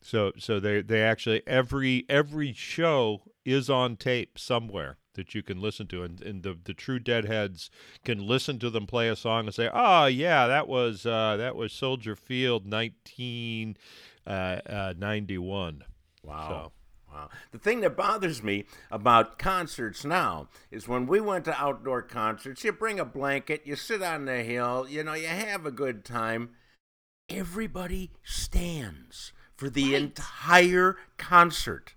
So 0.01 0.33
so 0.39 0.61
they 0.61 0.81
they 0.81 1.03
actually 1.03 1.43
every 1.47 2.07
every 2.09 2.53
show 2.53 3.23
is 3.45 3.69
on 3.69 3.97
tape 3.97 4.39
somewhere 4.39 4.97
that 5.19 5.35
you 5.35 5.43
can 5.43 5.61
listen 5.61 5.87
to, 5.89 6.03
and, 6.03 6.23
and 6.23 6.43
the 6.43 6.57
the 6.65 6.73
true 6.73 6.99
deadheads 6.99 7.71
can 8.05 8.27
listen 8.27 8.59
to 8.61 8.71
them 8.71 8.87
play 8.87 9.11
a 9.11 9.17
song 9.17 9.45
and 9.45 9.55
say, 9.55 9.69
oh 9.75 10.07
yeah, 10.07 10.47
that 10.47 10.67
was 10.67 11.05
uh, 11.05 11.37
that 11.37 11.55
was 11.55 11.73
Soldier 11.73 12.17
Field, 12.17 12.65
nineteen 12.67 13.77
uh, 14.27 14.61
uh, 14.67 14.95
ninety 14.97 15.37
one. 15.39 15.85
Wow. 16.23 16.49
So. 16.49 16.73
Wow. 17.11 17.31
The 17.53 17.59
thing 17.59 17.81
that 17.81 17.97
bothers 17.97 18.43
me 18.43 18.67
about 18.91 19.39
concerts 19.39 20.05
now 20.05 20.49
is 20.71 20.87
when 20.87 21.07
we 21.07 21.21
went 21.21 21.47
to 21.47 21.59
outdoor 21.59 22.03
concerts, 22.03 22.63
you 22.65 22.71
bring 22.73 23.01
a 23.01 23.05
blanket, 23.07 23.63
you 23.65 23.77
sit 23.77 24.03
on 24.03 24.27
the 24.27 24.43
hill, 24.43 24.87
you 24.87 25.03
know, 25.03 25.15
you 25.15 25.27
have 25.27 25.65
a 25.65 25.71
good 25.71 26.05
time. 26.05 26.51
Everybody 27.31 28.11
stands 28.23 29.33
for 29.57 29.71
the 29.71 29.93
Right. 29.93 30.03
entire 30.03 30.99
concert. 31.17 31.95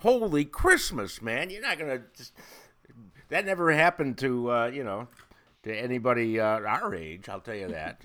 Holy 0.00 0.44
Christmas, 0.44 1.20
man. 1.20 1.50
You're 1.50 1.62
not 1.62 1.78
to 1.78 2.02
just. 2.16 2.32
That 3.28 3.44
never 3.44 3.70
happened 3.72 4.16
to, 4.18 4.50
uh, 4.50 4.66
you 4.68 4.82
know, 4.82 5.08
to 5.64 5.74
anybody 5.74 6.40
uh, 6.40 6.60
our 6.60 6.94
age, 6.94 7.28
I'll 7.28 7.40
tell 7.40 7.54
you 7.54 7.68
that. 7.68 8.00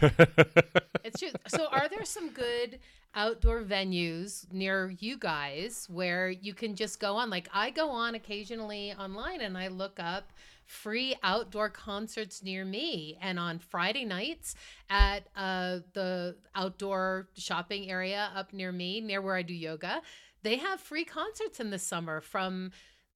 It's 1.04 1.18
true. 1.18 1.30
So, 1.48 1.66
are 1.66 1.88
there 1.88 2.04
some 2.04 2.30
good 2.30 2.78
outdoor 3.14 3.62
venues 3.62 4.50
near 4.52 4.94
you 5.00 5.18
guys 5.18 5.88
where 5.90 6.30
you 6.30 6.54
can 6.54 6.76
just 6.76 7.00
go 7.00 7.16
on? 7.16 7.28
Like, 7.28 7.48
I 7.52 7.70
go 7.70 7.90
on 7.90 8.14
occasionally 8.14 8.92
online 8.92 9.40
and 9.40 9.58
I 9.58 9.66
look 9.66 9.98
up 9.98 10.32
free 10.64 11.16
outdoor 11.22 11.68
concerts 11.68 12.42
near 12.42 12.64
me. 12.64 13.18
And 13.20 13.38
on 13.38 13.58
Friday 13.58 14.04
nights 14.04 14.54
at 14.88 15.26
uh, 15.36 15.80
the 15.92 16.36
outdoor 16.54 17.28
shopping 17.34 17.90
area 17.90 18.30
up 18.34 18.52
near 18.52 18.72
me, 18.72 19.00
near 19.00 19.20
where 19.20 19.34
I 19.34 19.42
do 19.42 19.54
yoga, 19.54 20.02
they 20.42 20.56
have 20.56 20.80
free 20.80 21.04
concerts 21.04 21.60
in 21.60 21.70
the 21.70 21.78
summer 21.78 22.20
from 22.20 22.70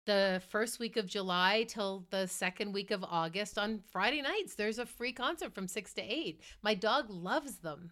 the 0.07 0.41
first 0.51 0.79
week 0.79 0.97
of 0.97 1.07
July 1.07 1.65
till 1.69 2.07
the 2.11 2.29
second 2.29 2.73
week 2.73 2.91
of 2.93 3.03
August 3.03 3.59
on 3.59 3.81
Friday 3.91 4.23
nights. 4.23 4.55
There's 4.55 4.79
a 4.79 4.87
free 4.87 5.13
concert 5.13 5.53
from 5.55 5.67
six 5.67 5.93
to 5.95 6.03
eight. 6.03 6.41
My 6.63 6.75
dog 6.75 7.07
loves 7.11 7.57
them. 7.57 7.91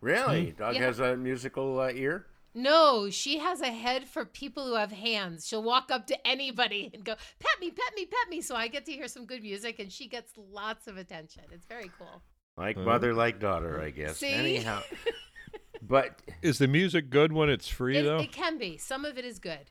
really? 0.00 0.52
Dog 0.52 0.74
Yeah. 0.76 0.82
has 0.82 1.00
a 1.00 1.16
musical 1.16 1.80
uh, 1.80 1.90
ear? 1.90 2.26
No, 2.54 3.10
she 3.10 3.38
has 3.38 3.60
a 3.60 3.70
head 3.70 4.08
for 4.08 4.24
people 4.24 4.66
who 4.66 4.74
have 4.74 4.90
hands. 4.92 5.46
She'll 5.46 5.62
walk 5.62 5.90
up 5.90 6.06
to 6.08 6.26
anybody 6.26 6.90
and 6.94 7.04
go, 7.04 7.14
pet 7.38 7.60
me, 7.60 7.70
pet 7.70 7.94
me, 7.94 8.06
pet 8.06 8.28
me. 8.28 8.40
So 8.40 8.56
I 8.56 8.68
get 8.68 8.86
to 8.86 8.92
hear 8.92 9.08
some 9.08 9.26
good 9.26 9.42
music 9.42 9.78
and 9.78 9.92
she 9.92 10.08
gets 10.08 10.32
lots 10.36 10.86
of 10.86 10.96
attention. 10.96 11.42
It's 11.52 11.66
very 11.66 11.90
cool. 11.98 12.22
Like 12.56 12.76
mother, 12.76 13.14
like 13.14 13.38
daughter, 13.40 13.80
I 13.80 13.90
guess. 13.90 14.18
See? 14.18 14.32
Anyhow, 14.32 14.80
but 15.82 16.20
Is 16.42 16.58
the 16.58 16.68
music 16.68 17.10
good 17.10 17.32
when 17.32 17.48
it's 17.48 17.68
free 17.68 17.98
It, 17.98 18.02
though? 18.04 18.18
it 18.18 18.32
can 18.32 18.58
be. 18.58 18.76
Some 18.76 19.04
of 19.04 19.18
it 19.18 19.24
is 19.24 19.38
good. 19.38 19.70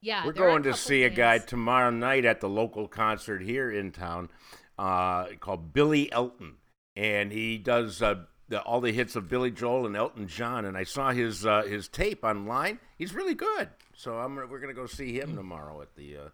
Yeah. 0.00 0.26
we're 0.26 0.32
going 0.32 0.64
to 0.64 0.70
couple 0.70 0.78
see 0.78 1.04
a 1.04 1.10
guy 1.10 1.38
tomorrow 1.38 1.90
night 1.90 2.24
at 2.24 2.40
the 2.40 2.48
local 2.48 2.88
concert 2.88 3.40
here 3.42 3.70
in 3.70 3.92
town 3.92 4.30
uh, 4.78 5.26
called 5.38 5.72
Billy 5.72 6.10
Elton, 6.12 6.54
and 6.96 7.30
he 7.30 7.56
does 7.58 8.02
uh, 8.02 8.16
the, 8.48 8.60
all 8.62 8.80
the 8.80 8.90
hits 8.92 9.14
of 9.14 9.28
Billy 9.28 9.50
Joel 9.52 9.86
and 9.86 9.96
Elton 9.96 10.26
John. 10.26 10.64
And 10.64 10.76
I 10.76 10.82
saw 10.82 11.12
his 11.12 11.46
uh, 11.46 11.62
his 11.62 11.86
tape 11.86 12.24
online. 12.24 12.80
He's 12.98 13.14
really 13.14 13.34
good. 13.34 13.68
So 13.94 14.18
I'm 14.18 14.34
we're 14.34 14.46
going 14.58 14.68
to 14.68 14.74
go 14.74 14.86
see 14.86 15.20
him 15.20 15.36
tomorrow 15.36 15.80
at 15.82 15.94
the 15.94 16.16
uh, 16.16 16.28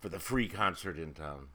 for 0.00 0.10
the 0.10 0.18
free 0.18 0.48
concert 0.48 0.98
in 0.98 1.14
town. 1.14 1.48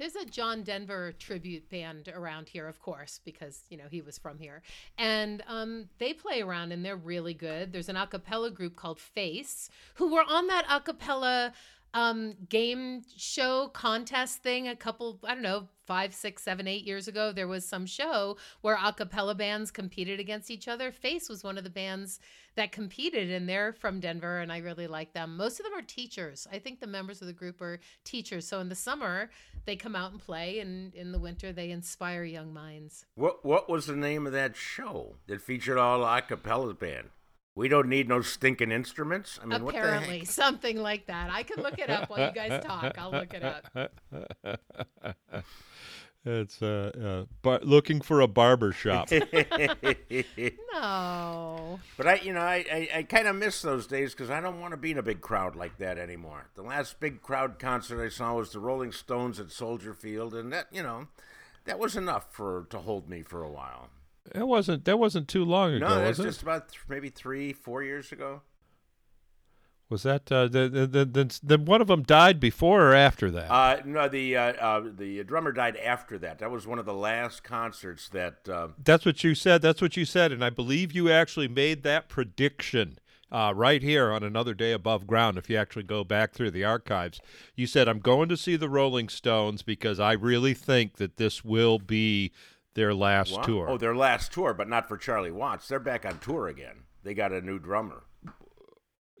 There's 0.00 0.16
a 0.16 0.24
John 0.24 0.62
Denver 0.62 1.12
tribute 1.18 1.68
band 1.68 2.08
around 2.08 2.48
here, 2.48 2.66
of 2.66 2.80
course, 2.80 3.20
because 3.22 3.64
you 3.68 3.76
know 3.76 3.84
he 3.90 4.00
was 4.00 4.16
from 4.16 4.38
here, 4.38 4.62
and 4.96 5.42
um, 5.46 5.90
they 5.98 6.14
play 6.14 6.40
around 6.40 6.72
and 6.72 6.82
they're 6.82 6.96
really 6.96 7.34
good. 7.34 7.70
There's 7.70 7.90
an 7.90 7.96
a 7.96 8.06
cappella 8.06 8.50
group 8.50 8.76
called 8.76 8.98
Face 8.98 9.68
who 9.96 10.10
were 10.10 10.24
on 10.26 10.46
that 10.46 10.64
a 10.70 10.80
cappella 10.80 11.52
um, 11.94 12.34
game 12.48 13.02
show 13.16 13.68
contest 13.68 14.42
thing 14.42 14.68
a 14.68 14.76
couple, 14.76 15.18
I 15.24 15.34
don't 15.34 15.42
know, 15.42 15.68
five, 15.86 16.14
six, 16.14 16.42
seven, 16.42 16.68
eight 16.68 16.86
years 16.86 17.08
ago. 17.08 17.32
There 17.32 17.48
was 17.48 17.66
some 17.66 17.84
show 17.84 18.36
where 18.60 18.78
a 18.80 18.92
cappella 18.92 19.34
bands 19.34 19.70
competed 19.72 20.20
against 20.20 20.50
each 20.50 20.68
other. 20.68 20.92
Face 20.92 21.28
was 21.28 21.42
one 21.42 21.58
of 21.58 21.64
the 21.64 21.70
bands 21.70 22.20
that 22.54 22.70
competed, 22.70 23.30
and 23.30 23.48
they're 23.48 23.72
from 23.72 23.98
Denver, 23.98 24.38
and 24.38 24.52
I 24.52 24.58
really 24.58 24.86
like 24.86 25.12
them. 25.14 25.36
Most 25.36 25.58
of 25.58 25.64
them 25.64 25.74
are 25.74 25.82
teachers. 25.82 26.46
I 26.52 26.58
think 26.58 26.80
the 26.80 26.86
members 26.86 27.20
of 27.20 27.26
the 27.26 27.32
group 27.32 27.60
are 27.60 27.80
teachers. 28.04 28.46
So 28.46 28.60
in 28.60 28.68
the 28.68 28.74
summer, 28.76 29.30
they 29.64 29.76
come 29.76 29.96
out 29.96 30.12
and 30.12 30.20
play, 30.20 30.60
and 30.60 30.94
in 30.94 31.10
the 31.10 31.18
winter, 31.18 31.52
they 31.52 31.70
inspire 31.70 32.22
young 32.22 32.52
minds. 32.52 33.06
What 33.14 33.44
what 33.44 33.68
was 33.68 33.86
the 33.86 33.96
name 33.96 34.26
of 34.26 34.32
that 34.32 34.56
show 34.56 35.16
that 35.26 35.40
featured 35.40 35.78
all 35.78 36.04
a 36.04 36.22
cappella 36.22 36.74
band? 36.74 37.08
We 37.54 37.68
don't 37.68 37.88
need 37.88 38.08
no 38.08 38.20
stinking 38.20 38.70
instruments. 38.70 39.38
I 39.42 39.46
mean, 39.46 39.64
what 39.64 39.74
the 39.74 39.80
Apparently, 39.80 40.18
heck? 40.20 40.28
something 40.28 40.76
like 40.76 41.06
that. 41.06 41.30
I 41.30 41.42
can 41.42 41.62
look 41.62 41.78
it 41.78 41.90
up 41.90 42.08
while 42.08 42.28
you 42.28 42.32
guys 42.32 42.62
talk. 42.64 42.96
I'll 42.96 43.10
look 43.10 43.34
it 43.34 43.42
up. 43.42 43.66
It's 46.22 46.60
uh, 46.60 46.90
uh 47.02 47.24
but 47.40 47.64
looking 47.64 48.02
for 48.02 48.20
a 48.20 48.26
barber 48.28 48.72
shop. 48.72 49.08
No. 50.72 51.80
But 51.96 52.06
I, 52.06 52.14
you 52.22 52.32
know, 52.32 52.40
I, 52.40 52.64
I, 52.70 52.88
I 52.96 53.02
kind 53.02 53.26
of 53.26 53.36
miss 53.36 53.62
those 53.62 53.86
days 53.86 54.12
because 54.12 54.30
I 54.30 54.40
don't 54.40 54.60
want 54.60 54.72
to 54.72 54.76
be 54.76 54.92
in 54.92 54.98
a 54.98 55.02
big 55.02 55.20
crowd 55.20 55.56
like 55.56 55.78
that 55.78 55.98
anymore. 55.98 56.48
The 56.54 56.62
last 56.62 57.00
big 57.00 57.22
crowd 57.22 57.58
concert 57.58 58.04
I 58.04 58.08
saw 58.08 58.34
was 58.34 58.50
the 58.50 58.60
Rolling 58.60 58.92
Stones 58.92 59.40
at 59.40 59.50
Soldier 59.50 59.94
Field, 59.94 60.34
and 60.34 60.52
that, 60.52 60.68
you 60.70 60.82
know, 60.82 61.08
that 61.64 61.78
was 61.78 61.96
enough 61.96 62.32
for 62.32 62.66
to 62.70 62.78
hold 62.78 63.08
me 63.08 63.22
for 63.22 63.42
a 63.42 63.50
while. 63.50 63.88
That 64.34 64.46
wasn't 64.46 64.84
that 64.84 64.98
wasn't 64.98 65.28
too 65.28 65.44
long 65.44 65.74
ago, 65.74 65.88
No, 65.88 65.94
that's 65.96 66.18
was 66.18 66.26
it? 66.26 66.28
just 66.30 66.42
about 66.42 66.68
th- 66.68 66.80
maybe 66.88 67.08
three, 67.08 67.52
four 67.52 67.82
years 67.82 68.12
ago. 68.12 68.42
Was 69.88 70.04
that 70.04 70.30
uh, 70.30 70.46
the, 70.46 70.68
the, 70.68 70.86
the, 70.86 71.04
the, 71.04 71.40
the 71.42 71.58
one 71.58 71.80
of 71.80 71.88
them 71.88 72.04
died 72.04 72.38
before 72.38 72.80
or 72.90 72.94
after 72.94 73.28
that? 73.32 73.50
Uh, 73.50 73.80
no, 73.84 74.08
the 74.08 74.36
uh, 74.36 74.52
uh, 74.52 74.82
the 74.96 75.24
drummer 75.24 75.50
died 75.50 75.76
after 75.76 76.16
that. 76.18 76.38
That 76.38 76.50
was 76.52 76.64
one 76.64 76.78
of 76.78 76.86
the 76.86 76.94
last 76.94 77.42
concerts 77.42 78.08
that. 78.10 78.48
Uh, 78.48 78.68
That's 78.82 79.04
what 79.04 79.24
you 79.24 79.34
said. 79.34 79.62
That's 79.62 79.82
what 79.82 79.96
you 79.96 80.04
said, 80.04 80.30
and 80.30 80.44
I 80.44 80.50
believe 80.50 80.92
you 80.92 81.10
actually 81.10 81.48
made 81.48 81.82
that 81.82 82.08
prediction 82.08 82.98
uh, 83.32 83.52
right 83.56 83.82
here 83.82 84.12
on 84.12 84.22
another 84.22 84.54
day 84.54 84.70
above 84.70 85.08
ground. 85.08 85.38
If 85.38 85.50
you 85.50 85.56
actually 85.56 85.82
go 85.84 86.04
back 86.04 86.34
through 86.34 86.52
the 86.52 86.64
archives, 86.64 87.20
you 87.56 87.66
said, 87.66 87.88
"I'm 87.88 87.98
going 87.98 88.28
to 88.28 88.36
see 88.36 88.54
the 88.54 88.68
Rolling 88.68 89.08
Stones 89.08 89.62
because 89.62 89.98
I 89.98 90.12
really 90.12 90.54
think 90.54 90.98
that 90.98 91.16
this 91.16 91.44
will 91.44 91.80
be 91.80 92.30
their 92.80 92.94
last 92.94 93.32
wow. 93.32 93.42
tour." 93.42 93.68
Oh, 93.68 93.76
their 93.76 93.94
last 93.94 94.32
tour, 94.32 94.54
but 94.54 94.68
not 94.68 94.88
for 94.88 94.96
Charlie 94.96 95.30
Watts. 95.30 95.68
They're 95.68 95.78
back 95.78 96.06
on 96.06 96.18
tour 96.18 96.48
again. 96.48 96.84
They 97.04 97.12
got 97.12 97.30
a 97.32 97.42
new 97.42 97.58
drummer. 97.58 98.04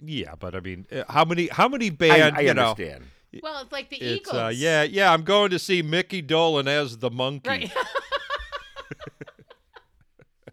yeah, 0.02 0.34
but 0.38 0.54
I 0.54 0.60
mean, 0.60 0.86
uh, 0.90 1.04
how 1.08 1.26
many 1.26 1.48
how 1.48 1.68
many 1.68 1.88
I, 1.88 1.90
band? 1.90 2.36
I 2.36 2.40
you 2.40 2.54
know, 2.54 2.70
understand. 2.70 3.04
Well, 3.42 3.62
it's 3.62 3.72
like 3.72 3.90
the 3.90 3.96
it's 3.96 4.28
Eagles. 4.28 4.34
uh, 4.36 4.52
yeah, 4.54 4.82
yeah. 4.82 5.12
I'm 5.12 5.22
going 5.22 5.50
to 5.50 5.58
see 5.58 5.82
Mickey 5.82 6.22
Dolenz 6.22 6.66
as 6.66 6.98
the 6.98 7.10
monkey. 7.10 7.48
Right. 7.48 7.72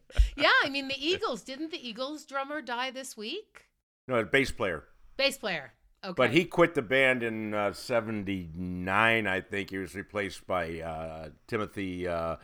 yeah, 0.38 0.52
I 0.64 0.70
mean, 0.70 0.88
the 0.88 0.96
Eagles. 1.00 1.42
Didn't 1.44 1.72
the 1.72 1.88
Eagles 1.88 2.26
drummer 2.26 2.62
die 2.62 2.92
this 2.92 3.18
week? 3.18 3.66
No, 4.08 4.18
the 4.18 4.26
bass 4.26 4.52
player. 4.52 4.84
Bass 5.18 5.38
player. 5.38 5.74
Okay. 6.04 6.14
But 6.16 6.32
he 6.32 6.46
quit 6.46 6.76
the 6.76 6.84
band 6.84 7.24
in 7.24 7.54
uh, 7.54 7.74
'79, 7.74 9.28
I 9.28 9.42
think. 9.42 9.72
He 9.72 9.78
was 9.78 9.96
replaced 9.96 10.46
by 10.46 10.80
uh, 10.80 11.30
Timothy 11.48 12.08
uh, 12.08 12.36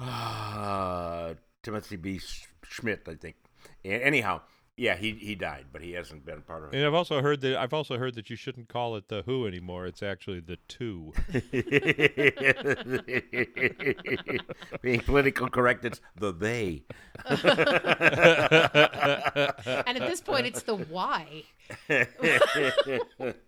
uh, 0.00 1.34
Timothy 1.62 1.96
B. 1.96 2.20
Schmit, 2.64 3.08
I 3.08 3.14
think. 3.14 3.36
A- 3.84 3.88
anyhow, 3.88 4.40
yeah, 4.80 4.96
he 4.96 5.12
he 5.12 5.34
died, 5.34 5.66
but 5.72 5.82
he 5.82 5.92
hasn't 5.92 6.24
been 6.24 6.40
part 6.40 6.64
of 6.64 6.72
And 6.72 6.86
I've 6.86 6.94
also 6.94 7.20
heard 7.20 7.42
that 7.42 7.58
I've 7.58 7.74
also 7.74 7.98
heard 7.98 8.14
that 8.14 8.30
you 8.30 8.36
shouldn't 8.36 8.70
call 8.70 8.96
it 8.96 9.08
the 9.08 9.20
Who 9.26 9.46
anymore. 9.46 9.86
It's 9.86 10.02
actually 10.02 10.40
the 10.40 10.56
Two. 10.68 11.12
Being 14.80 15.00
political 15.00 15.50
correct, 15.50 15.84
it's 15.84 16.00
the 16.16 16.32
they. 16.32 16.84
and 19.86 19.98
at 19.98 20.08
this 20.08 20.22
point, 20.22 20.46
it's 20.46 20.62
the 20.62 20.76
why. 20.76 21.42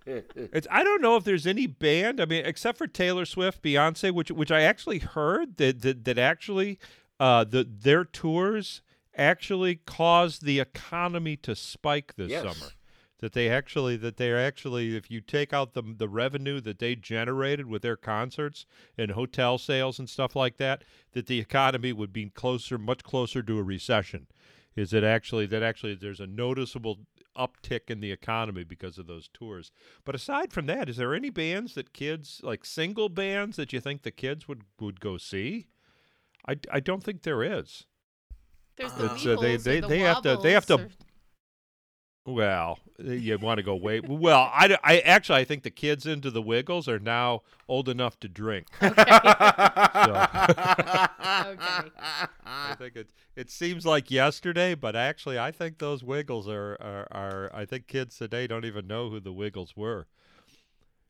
It's 0.07 0.67
I 0.71 0.85
don't 0.85 1.01
know 1.03 1.17
if 1.17 1.25
there's 1.25 1.47
any 1.47 1.67
band. 1.67 2.21
I 2.21 2.25
mean, 2.27 2.45
except 2.45 2.79
for 2.79 2.87
Taylor 2.87 3.25
Swift, 3.25 3.63
Beyonce, 3.63 4.13
which 4.13 4.31
which 4.31 4.51
I 4.51 4.63
actually 4.63 4.99
heard 5.01 5.57
that 5.59 5.83
that, 5.83 6.05
that 6.05 6.19
actually 6.19 6.79
uh, 7.21 7.45
the 7.45 7.65
their 7.65 8.05
tours 8.05 8.83
actually 9.17 9.77
caused 9.77 10.45
the 10.45 10.59
economy 10.61 11.37
to 11.37 11.55
spike 11.55 12.15
this 12.17 12.31
Yes. 12.31 12.43
summer. 12.43 12.73
That 13.19 13.35
they 13.35 13.49
actually 13.49 13.97
that 13.99 14.17
they're 14.17 14.39
actually 14.45 14.97
if 14.97 15.09
you 15.11 15.21
take 15.21 15.53
out 15.53 15.75
the 15.75 15.83
the 15.97 16.09
revenue 16.09 16.61
that 16.63 16.79
they 16.81 16.97
generated 16.97 17.67
with 17.67 17.83
their 17.83 17.97
concerts 17.97 18.67
and 18.99 19.13
hotel 19.13 19.59
sales 19.59 19.99
and 20.01 20.11
stuff 20.11 20.35
like 20.35 20.57
that, 20.57 20.83
that 21.13 21.27
the 21.27 21.39
economy 21.39 21.93
would 21.93 22.13
be 22.13 22.31
closer, 22.31 22.79
much 22.79 23.05
closer 23.05 23.43
to 23.43 23.59
a 23.59 23.63
recession. 23.63 24.27
Is 24.75 24.93
it 24.93 25.05
actually 25.05 25.47
that 25.47 25.63
actually 25.63 25.95
there's 25.95 26.19
a 26.19 26.27
noticeable 26.27 27.01
uptick 27.37 27.89
in 27.91 28.01
the 28.01 28.13
economy 28.13 28.65
because 28.65 28.99
of 28.99 29.07
those 29.07 29.29
tours? 29.33 29.71
But 30.05 30.15
aside 30.15 30.53
from 30.53 30.67
that, 30.67 30.89
is 30.89 30.97
there 30.97 31.15
any 31.15 31.31
bands 31.31 31.75
that 31.75 31.93
kids 31.93 32.41
like 32.43 32.65
single 32.65 33.09
bands 33.09 33.57
that 33.57 33.73
you 33.73 33.81
think 33.81 34.03
the 34.03 34.11
kids 34.11 34.47
would 34.49 34.63
would 34.81 35.01
go 35.01 35.17
see? 35.19 35.67
I, 36.49 36.57
I 36.71 36.81
don't 36.81 37.03
think 37.05 37.23
there 37.23 37.43
is. 37.43 37.87
There's 38.77 38.93
the 38.95 39.05
It's, 39.15 39.27
uh, 39.27 39.37
they- 39.37 39.57
Weebles 39.57 39.61
or 39.61 39.63
they- 39.63 39.81
the 39.81 39.87
they 39.89 39.99
have 40.01 40.23
to- 40.23 40.39
they 40.43 40.53
have 40.53 40.67
to- 40.67 40.77
Wobbles 40.77 40.97
Well, 42.25 42.79
eh, 43.05 43.15
you 43.15 43.37
want 43.39 43.59
to 43.59 43.65
go 43.65 43.75
way 43.75 44.01
well. 44.01 44.49
I, 44.55 44.77
I 44.85 44.99
actually 45.01 45.41
I 45.41 45.45
think 45.45 45.65
the 45.65 45.71
kids 45.71 46.07
into 46.07 46.31
the 46.31 46.41
Wiggles 46.43 46.87
are 46.87 47.01
now 47.01 47.43
old 47.69 47.89
enough 47.89 48.19
to 48.21 48.29
drink. 48.29 48.69
or- 48.81 48.89
Okay. 51.43 51.91
I 52.45 52.75
think 52.79 52.95
it 52.97 53.11
it 53.35 53.51
seems 53.51 53.85
like 53.85 54.11
yesterday, 54.11 54.75
but 54.75 54.95
actually 54.95 55.39
I 55.39 55.51
think 55.51 55.79
those 55.79 56.05
Wiggles 56.05 56.49
are, 56.49 56.77
are, 56.81 57.09
are 57.11 57.51
I 57.55 57.65
think 57.65 57.89
kids 57.89 58.17
today 58.17 58.47
don't 58.47 58.65
even 58.65 58.87
know 58.87 59.11
who 59.11 59.19
the 59.21 59.33
Wiggles 59.33 59.77
were. 59.77 60.07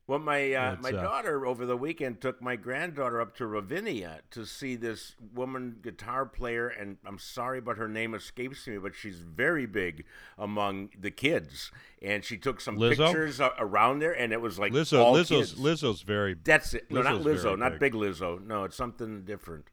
Well, 0.05 0.19
my 0.19 0.51
uh, 0.53 0.75
my 0.81 0.89
uh, 0.89 1.01
daughter 1.01 1.45
over 1.45 1.65
the 1.65 1.77
weekend 1.77 2.19
took 2.19 2.41
my 2.41 2.57
granddaughter 2.57 3.21
up 3.21 3.37
to 3.37 3.47
Ravinia 3.47 4.19
to 4.31 4.45
see 4.45 4.75
this 4.75 5.15
woman 5.33 5.77
guitar 5.81 6.25
player, 6.25 6.67
and 6.67 6.97
I'm 7.05 7.17
sorry, 7.17 7.61
but 7.61 7.77
her 7.77 7.87
name 7.87 8.13
escapes 8.13 8.67
me. 8.67 8.77
But 8.77 8.95
she's 8.95 9.19
very 9.19 9.65
big 9.65 10.03
among 10.37 10.89
the 10.99 11.09
kids, 11.09 11.71
and 12.01 12.25
she 12.25 12.37
took 12.37 12.59
some 12.59 12.77
Lizzo? 12.77 12.97
pictures 12.97 13.39
around 13.57 13.99
there, 13.99 14.11
and 14.11 14.33
it 14.33 14.41
was 14.41 14.59
like 14.59 14.73
Lizzo 14.73 14.99
all 14.99 15.13
Lizzo's 15.13 15.53
kids. 15.53 15.55
Lizzo's 15.55 16.01
very 16.01 16.35
That's 16.43 16.73
it. 16.73 16.91
No, 16.91 17.01
not 17.01 17.13
Lizzo's 17.13 17.23
very 17.23 17.35
Lizzo, 17.37 17.57
not 17.57 17.71
big. 17.79 17.79
big 17.79 17.93
Lizzo. 17.93 18.45
No, 18.45 18.65
it's 18.65 18.75
something 18.75 19.23
different. 19.23 19.67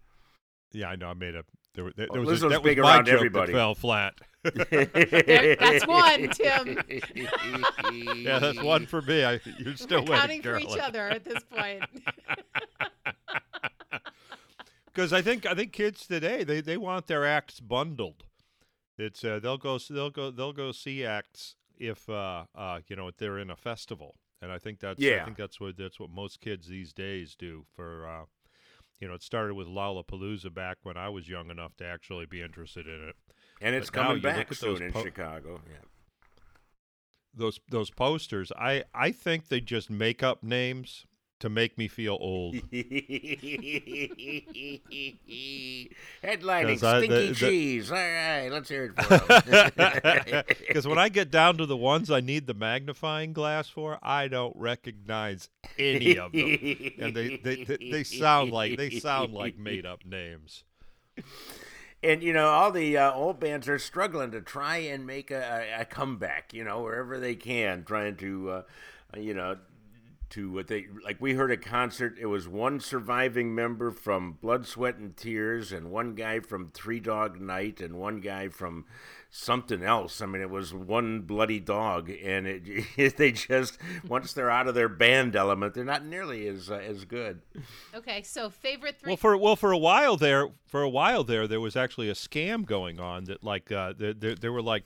yeah 0.71 0.91
I 0.91 0.97
know 0.97 1.09
I 1.09 1.15
made 1.15 1.35
a 1.35 1.43
there, 1.75 1.85
were- 1.85 1.93
there, 1.97 2.07
Well, 2.11 2.23
was 2.25 2.43
a, 2.43 2.47
Lizzo's 2.47 2.51
that 2.53 2.63
was 2.63 2.71
big 2.71 2.79
my 2.79 2.95
around 2.97 3.07
joke 3.07 3.15
everybody. 3.17 3.53
that 3.53 3.59
fell 3.59 3.75
flat. 3.75 4.15
There- 4.43 5.57
that's 5.57 5.87
one, 5.87 6.29
Tim. 6.31 6.79
yeah, 8.17 8.39
that's 8.39 8.63
one 8.63 8.87
for 8.87 9.03
me. 9.03 9.25
I, 9.25 9.41
you're 9.59 9.77
still 9.77 10.01
We're 10.05 10.17
counting 10.17 10.43
winning, 10.43 10.67
for 10.67 10.75
each 10.75 10.81
other 10.81 11.09
at 11.09 11.25
this 11.25 11.43
point. 11.45 11.83
Because 14.87 15.13
I 15.13 15.23
think 15.23 15.47
I 15.47 15.55
think 15.55 15.73
kids 15.73 16.07
today 16.07 16.43
they, 16.43 16.61
they 16.61 16.77
want 16.77 17.07
their 17.07 17.25
acts 17.25 17.61
bundled. 17.61 18.25
It's 18.99 19.25
uh, 19.25 19.39
they'll 19.41 19.59
go 19.59 19.79
they'll 19.79 20.11
go 20.11 20.31
they'll 20.31 20.53
go 20.53 20.73
see 20.73 21.05
acts 21.05 21.55
if 21.79 22.09
uh, 22.11 22.45
uh, 22.55 22.81
you 22.89 22.97
know 22.97 23.09
if 23.09 23.17
they're 23.17 23.39
in 23.39 23.51
a 23.51 23.57
festival, 23.57 24.17
and 24.43 24.51
I 24.51 24.59
think 24.59 24.81
that's 24.81 25.03
I 25.03 25.25
think 25.25 25.37
that's 25.37 25.61
what 25.61 25.77
that's 25.77 26.01
what 26.01 26.11
most 26.11 26.41
kids 26.41 26.67
these 26.69 26.93
days 26.93 27.35
do. 27.39 27.65
For 27.75 28.07
uh, 28.07 28.25
you 29.01 29.09
know, 29.09 29.15
it 29.15 29.23
started 29.23 29.55
with 29.55 29.67
Lollapalooza 29.67 30.53
back 30.53 30.79
when 30.83 30.97
I 30.97 31.09
was 31.09 31.29
young 31.29 31.51
enough 31.51 31.77
to 31.79 31.85
actually 31.87 32.27
be 32.27 32.43
interested 32.43 32.87
in 32.87 33.09
it. 33.09 33.17
and 33.61 33.75
it's 33.75 33.91
But 33.91 34.03
coming 34.03 34.23
back 34.23 34.53
soon 34.55 34.83
in 34.83 34.93
po- 34.93 35.03
Chicago. 35.03 35.61
Yeah. 35.69 35.77
Those 37.33 37.61
those 37.71 37.91
posters, 37.91 38.51
I 38.59 38.85
I 38.95 39.13
think 39.13 39.49
they 39.49 39.61
just 39.61 39.89
make 39.91 40.23
up 40.23 40.43
names 40.43 41.07
to 41.41 41.49
make 41.49 41.77
me 41.77 41.89
feel 41.89 42.17
old. 42.21 42.55
Headlining 46.23 46.75
'Cause 46.75 46.85
I- 46.85 46.99
Stinky 46.99 47.15
the- 47.15 47.27
the- 47.29 47.35
Cheese. 47.35 47.91
All 47.91 47.97
right, 47.97 48.49
let's 48.51 48.69
hear 48.69 48.85
it 48.97 49.03
for. 49.03 50.45
Because 50.69 50.87
when 50.89 50.99
I 50.99 51.09
get 51.09 51.31
down 51.31 51.57
to 51.59 51.67
the 51.67 51.77
ones 51.77 52.11
I 52.11 52.21
need 52.21 52.47
the 52.47 52.55
magnifying 52.55 53.33
glass 53.33 53.69
for, 53.69 53.99
I 54.03 54.29
don't 54.29 54.55
recognize 54.57 55.49
any 55.79 56.17
of 56.19 56.33
them, 56.33 56.59
and 56.99 57.15
they, 57.17 57.37
they, 57.43 57.65
they, 57.65 57.91
they 57.91 58.05
sound 58.05 58.51
like 58.53 58.77
they 58.77 58.91
sound 58.91 59.33
like 59.35 59.57
made 59.59 59.87
up 59.87 60.05
names. 60.05 60.65
And 62.03 62.23
you 62.23 62.33
know, 62.33 62.47
all 62.49 62.71
the 62.73 62.97
uh, 62.97 63.13
old 63.13 63.41
bands 63.41 63.69
are 63.69 63.79
struggling 63.79 64.31
to 64.31 64.41
try 64.41 64.79
and 64.79 65.07
make 65.07 65.31
a, 65.31 65.67
a, 65.79 65.83
a 65.83 65.85
comeback. 65.85 66.55
You 66.55 66.65
know, 66.65 66.83
wherever 66.83 67.19
they 67.19 67.35
can, 67.35 67.85
trying 67.85 68.17
to, 68.17 68.51
uh, 68.51 68.63
you 69.19 69.35
know, 69.35 69.59
to 70.31 70.51
what 70.51 70.69
they 70.69 70.87
like. 71.05 71.21
We 71.21 71.35
heard 71.35 71.51
a 71.51 71.57
concert. 71.57 72.17
It 72.19 72.27
was 72.27 72.49
one 72.49 72.81
surviving 72.81 73.55
member 73.55 73.91
from 73.91 74.33
Blood, 74.41 74.67
Sweat, 74.67 74.97
and 74.97 75.17
Tears, 75.17 75.73
and 75.73 75.91
one 75.91 76.15
guy 76.15 76.41
from 76.41 76.71
Three 76.73 77.01
Dog 77.01 77.41
Night, 77.41 77.81
and 77.81 77.97
one 77.97 78.21
guy 78.21 78.49
from 78.49 78.87
something 79.31 79.83
else. 79.83 80.21
I 80.21 80.27
mean, 80.27 80.43
it 80.43 80.51
was 80.51 80.75
one 80.75 81.21
bloody 81.23 81.61
dog, 81.61 82.11
and 82.11 82.47
it 82.97 83.17
they 83.17 83.33
just 83.33 83.79
once 84.07 84.33
they're 84.33 84.51
out 84.51 84.67
of 84.69 84.75
their 84.75 84.89
band 84.89 85.37
element, 85.37 85.75
they're 85.75 85.85
not 85.85 86.05
nearly 86.05 86.47
as 86.49 86.71
uh, 86.71 86.75
as 86.75 87.05
good. 87.05 87.41
Okay, 87.95 88.23
so 88.23 88.51
favorite 88.51 88.99
three. 88.99 89.11
Well, 89.11 89.17
for 89.17 89.37
well 89.37 89.57
for 89.57 89.73
a 89.73 89.79
while 89.79 90.17
there, 90.17 90.49
for 90.67 90.83
a 90.83 90.91
while 90.91 91.25
there, 91.25 91.47
there 91.47 91.61
was 91.61 91.77
actually 91.77 92.11
a 92.11 92.15
scam 92.15 92.67
going 92.67 93.01
on 93.01 93.25
that 93.25 93.43
like 93.43 93.71
uh, 93.73 93.95
there, 93.97 94.13
there, 94.13 94.35
there 94.35 94.53
were 94.53 94.63
like 94.63 94.85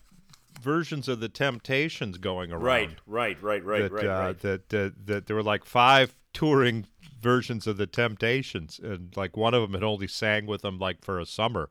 versions 0.64 1.06
of 1.08 1.20
the 1.20 1.28
Temptations 1.28 2.18
going 2.18 2.50
around. 2.50 2.62
Right, 2.64 2.96
right, 3.06 3.42
right, 3.42 3.64
right, 3.64 3.82
that, 3.82 3.92
right, 3.92 4.04
uh, 4.04 4.08
right. 4.08 4.40
that 4.40 4.68
that 4.70 5.06
that 5.06 5.26
there 5.26 5.36
were 5.36 5.42
like 5.42 5.64
five 5.64 6.16
touring 6.32 6.86
versions 7.20 7.66
of 7.66 7.76
the 7.76 7.86
Temptations, 7.86 8.80
and 8.82 9.16
like 9.16 9.36
one 9.36 9.54
of 9.54 9.62
them 9.62 9.74
had 9.74 9.84
only 9.84 10.08
sang 10.08 10.46
with 10.46 10.62
them 10.62 10.78
like 10.78 11.04
for 11.04 11.20
a 11.20 11.26
summer. 11.26 11.70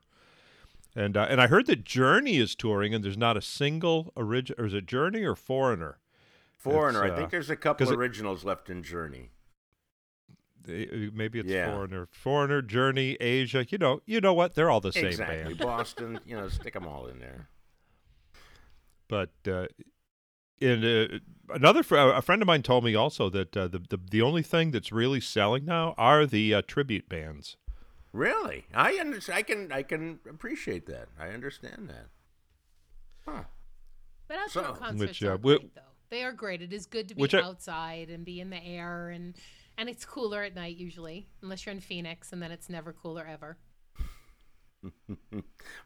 And 0.96 1.16
uh, 1.16 1.26
and 1.28 1.40
I 1.40 1.48
heard 1.48 1.66
that 1.66 1.84
Journey 1.84 2.36
is 2.36 2.54
touring, 2.54 2.94
and 2.94 3.04
there's 3.04 3.18
not 3.18 3.36
a 3.36 3.42
single 3.42 4.12
original. 4.16 4.62
Or 4.62 4.66
is 4.66 4.74
it 4.74 4.86
Journey 4.86 5.24
or 5.24 5.34
Foreigner? 5.34 5.98
Foreigner. 6.56 7.04
I 7.04 7.10
uh, 7.10 7.16
think 7.16 7.30
there's 7.30 7.50
a 7.50 7.56
couple 7.56 7.84
'cause 7.84 7.92
it- 7.92 7.98
originals 7.98 8.44
left 8.44 8.70
in 8.70 8.82
Journey. 8.82 9.30
Uh, 10.66 11.10
Maybe 11.12 11.40
it's 11.40 11.48
Yeah. 11.48 11.74
Foreigner, 11.74 12.08
Foreigner, 12.10 12.62
Journey, 12.62 13.18
Asia. 13.20 13.66
You 13.68 13.76
know, 13.76 14.00
you 14.06 14.20
know 14.20 14.32
what? 14.32 14.54
They're 14.54 14.70
all 14.70 14.80
the 14.80 14.92
same 14.92 15.06
exactly. 15.06 15.54
band. 15.54 15.58
Boston, 15.58 16.20
you 16.24 16.36
know, 16.36 16.48
stick 16.48 16.72
them 16.72 16.86
all 16.86 17.06
in 17.06 17.18
there. 17.18 17.48
But 19.08 19.30
uh, 19.46 19.66
in 20.60 20.84
uh, 20.84 21.18
another 21.54 21.82
fr- 21.82 21.96
a 21.96 22.22
friend 22.22 22.40
of 22.42 22.46
mine 22.46 22.62
told 22.62 22.84
me 22.84 22.94
also 22.94 23.28
that 23.30 23.56
uh, 23.56 23.68
the, 23.68 23.78
the 23.80 23.98
the 24.10 24.22
only 24.22 24.42
thing 24.42 24.70
that's 24.70 24.90
really 24.92 25.20
selling 25.20 25.64
now 25.64 25.94
are 25.98 26.26
the 26.26 26.54
uh, 26.54 26.62
tribute 26.66 27.08
bands. 27.08 27.56
Really? 28.12 28.66
I 28.74 28.96
under- 29.00 29.20
I 29.32 29.42
can 29.42 29.72
I 29.72 29.82
can 29.82 30.20
appreciate 30.28 30.86
that. 30.86 31.08
I 31.18 31.28
understand 31.28 31.88
that. 31.90 32.06
Huh. 33.26 33.44
But 34.28 34.38
outdoor 34.38 34.64
So- 34.64 34.72
concerts 34.74 35.00
Which, 35.00 35.22
are 35.22 35.34
uh, 35.34 35.36
wi- 35.36 35.58
great, 35.58 35.74
though. 35.74 35.80
They 36.10 36.22
are 36.22 36.32
great. 36.32 36.62
It 36.62 36.72
is 36.72 36.86
good 36.86 37.08
to 37.08 37.14
be 37.14 37.20
Which 37.20 37.34
I- 37.34 37.42
outside 37.42 38.08
and 38.10 38.24
be 38.24 38.40
in 38.40 38.50
the 38.50 38.62
air, 38.64 39.08
and 39.10 39.34
and 39.76 39.88
it's 39.88 40.04
cooler 40.04 40.42
at 40.44 40.54
night 40.54 40.76
usually, 40.76 41.26
unless 41.42 41.66
you're 41.66 41.74
in 41.74 41.80
Phoenix, 41.80 42.32
and 42.32 42.40
then 42.40 42.52
it's 42.52 42.68
never 42.68 42.92
cooler 42.92 43.26
ever. 43.26 43.58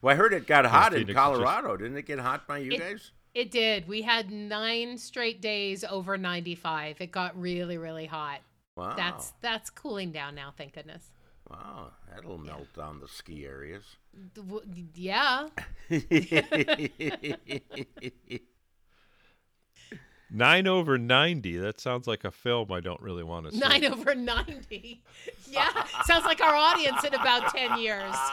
Well, 0.01 0.13
I 0.13 0.17
heard 0.17 0.33
it 0.33 0.47
got 0.47 0.67
hot 0.67 0.93
in 0.93 1.01
Phoenix 1.01 1.11
is 1.11 1.15
just- 1.15 1.25
Colorado. 1.25 1.77
Didn't 1.77 1.97
it 1.97 2.07
get 2.07 2.19
hot 2.19 2.47
by 2.47 2.59
you 2.59 2.73
It- 2.73 2.81
guys? 2.81 3.13
It 3.35 3.51
did. 3.51 3.87
We 3.87 4.03
had 4.03 4.31
nine 4.31 4.99
straight 4.99 5.41
days 5.41 5.85
over 5.85 6.17
95. 6.17 7.01
It 7.01 7.13
got 7.13 7.39
really, 7.41 7.79
really 7.79 8.07
hot. 8.07 8.41
Wow. 8.77 8.95
That's 8.97 9.33
that's 9.41 9.71
cooling 9.71 10.13
down 10.13 10.35
now. 10.35 10.53
Thank 10.57 10.75
goodness. 10.75 11.11
wow. 11.49 11.93
That'll 12.15 12.39
melt 12.39 12.73
down 12.75 13.01
the 13.01 13.09
ski 13.09 13.47
areas. 13.47 13.97
Yeah. 14.95 15.49
Nine 20.31 20.67
over 20.67 20.99
ninety. 20.99 21.57
That 21.57 21.81
sounds 21.81 22.07
like 22.07 22.23
a 22.25 22.31
film 22.31 22.71
I 22.71 22.81
don't 22.81 23.01
really 23.01 23.25
want 23.25 23.47
to 23.47 23.53
see. 23.53 23.59
Nine 23.59 23.85
over 23.87 24.15
90. 24.15 25.03
Yeah. 25.51 25.71
Sounds 26.05 26.27
like 26.27 26.43
our 26.43 26.55
audience 26.55 27.03
in 27.05 27.15
about 27.15 27.51
10 27.55 27.79
years. 27.79 28.15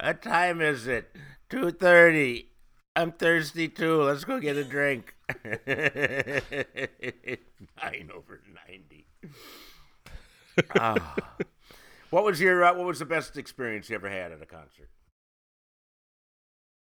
what 0.00 0.20
time 0.22 0.60
is 0.60 0.88
it? 0.88 1.14
Two 1.48 1.70
thirty. 1.70 2.48
I'm 2.96 3.12
thirsty 3.12 3.68
too. 3.68 4.02
Let's 4.02 4.24
go 4.24 4.40
get 4.40 4.56
a 4.56 4.64
drink. 4.64 5.14
Nine 5.66 6.42
over 8.14 8.40
ninety. 8.66 9.06
Ah. 10.74 11.14
What 12.10 12.24
was 12.24 12.40
your 12.40 12.64
uh, 12.64 12.74
What 12.74 12.86
was 12.86 12.98
the 12.98 13.04
best 13.04 13.36
experience 13.36 13.88
you 13.90 13.96
ever 13.96 14.08
had 14.08 14.32
at 14.32 14.42
a 14.42 14.46
concert? 14.46 14.88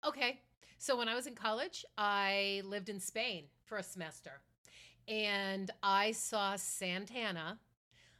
Okay. 0.06 0.40
So 0.78 0.96
when 0.98 1.08
I 1.08 1.14
was 1.14 1.26
in 1.26 1.34
college, 1.34 1.84
I 1.96 2.60
lived 2.64 2.88
in 2.90 3.00
Spain 3.00 3.44
for 3.64 3.78
a 3.78 3.82
semester. 3.82 4.42
And 5.08 5.70
I 5.82 6.12
saw 6.12 6.56
Santana 6.56 7.58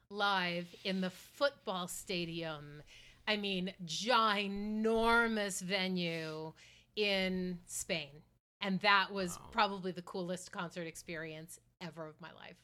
live 0.09 0.75
in 0.85 1.01
the 1.01 1.11
football 1.11 1.89
stadium. 1.89 2.83
I 3.29 3.37
mean, 3.37 3.73
ginormous 3.85 5.61
venue 5.61 6.53
in 6.97 7.59
Spain. 7.67 8.23
And 8.61 8.81
that 8.81 9.11
was 9.13 9.39
Wow. 9.39 9.49
probably 9.51 9.93
the 9.93 10.03
coolest 10.03 10.53
concert 10.53 10.87
experience 10.87 11.61
ever 11.81 12.07
of 12.07 12.19
my 12.21 12.33
life. 12.33 12.57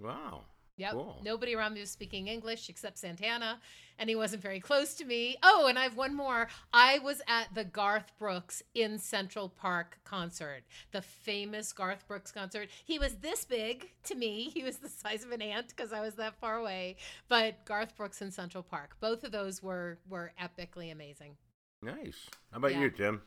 Wow. 0.00 0.44
Yep. 0.78 0.92
Cool. 0.92 1.20
Nobody 1.24 1.54
around 1.54 1.74
me 1.74 1.80
was 1.80 1.90
speaking 1.90 2.28
English 2.28 2.68
except 2.68 2.98
Santana, 2.98 3.60
and 3.98 4.08
he 4.08 4.16
wasn't 4.16 4.42
very 4.42 4.60
close 4.60 4.94
to 4.94 5.04
me. 5.04 5.36
Oh, 5.42 5.66
and 5.68 5.78
I 5.78 5.82
have 5.82 5.96
one 5.96 6.14
more. 6.14 6.48
I 6.72 7.00
was 7.00 7.20
at 7.28 7.52
the 7.54 7.64
Garth 7.64 8.12
Brooks 8.18 8.62
in 8.74 8.98
Central 8.98 9.48
Park 9.48 9.98
concert, 10.04 10.62
the 10.92 11.02
famous 11.02 11.72
Garth 11.72 12.06
Brooks 12.08 12.30
concert. 12.32 12.68
He 12.84 12.98
was 12.98 13.16
this 13.16 13.44
big 13.44 13.90
to 14.04 14.14
me. 14.14 14.50
He 14.54 14.62
was 14.62 14.76
the 14.78 14.88
size 15.02 15.24
of 15.24 15.32
an 15.32 15.42
ant 15.42 15.68
because 15.68 15.92
I 15.92 16.00
was 16.00 16.14
that 16.14 16.36
far 16.40 16.56
away. 16.58 16.96
But 17.28 17.64
Garth 17.64 17.96
Brooks 17.96 18.22
in 18.22 18.30
Central 18.30 18.62
Park, 18.62 18.96
both 19.00 19.24
of 19.24 19.32
those 19.32 19.62
were 19.62 19.98
were 20.08 20.32
epically 20.40 20.92
amazing. 20.92 21.36
Nice. 21.82 22.26
How 22.52 22.58
about 22.58 22.72
Yeah. 22.72 22.80
you, 22.82 22.90
Tim? 22.90 23.22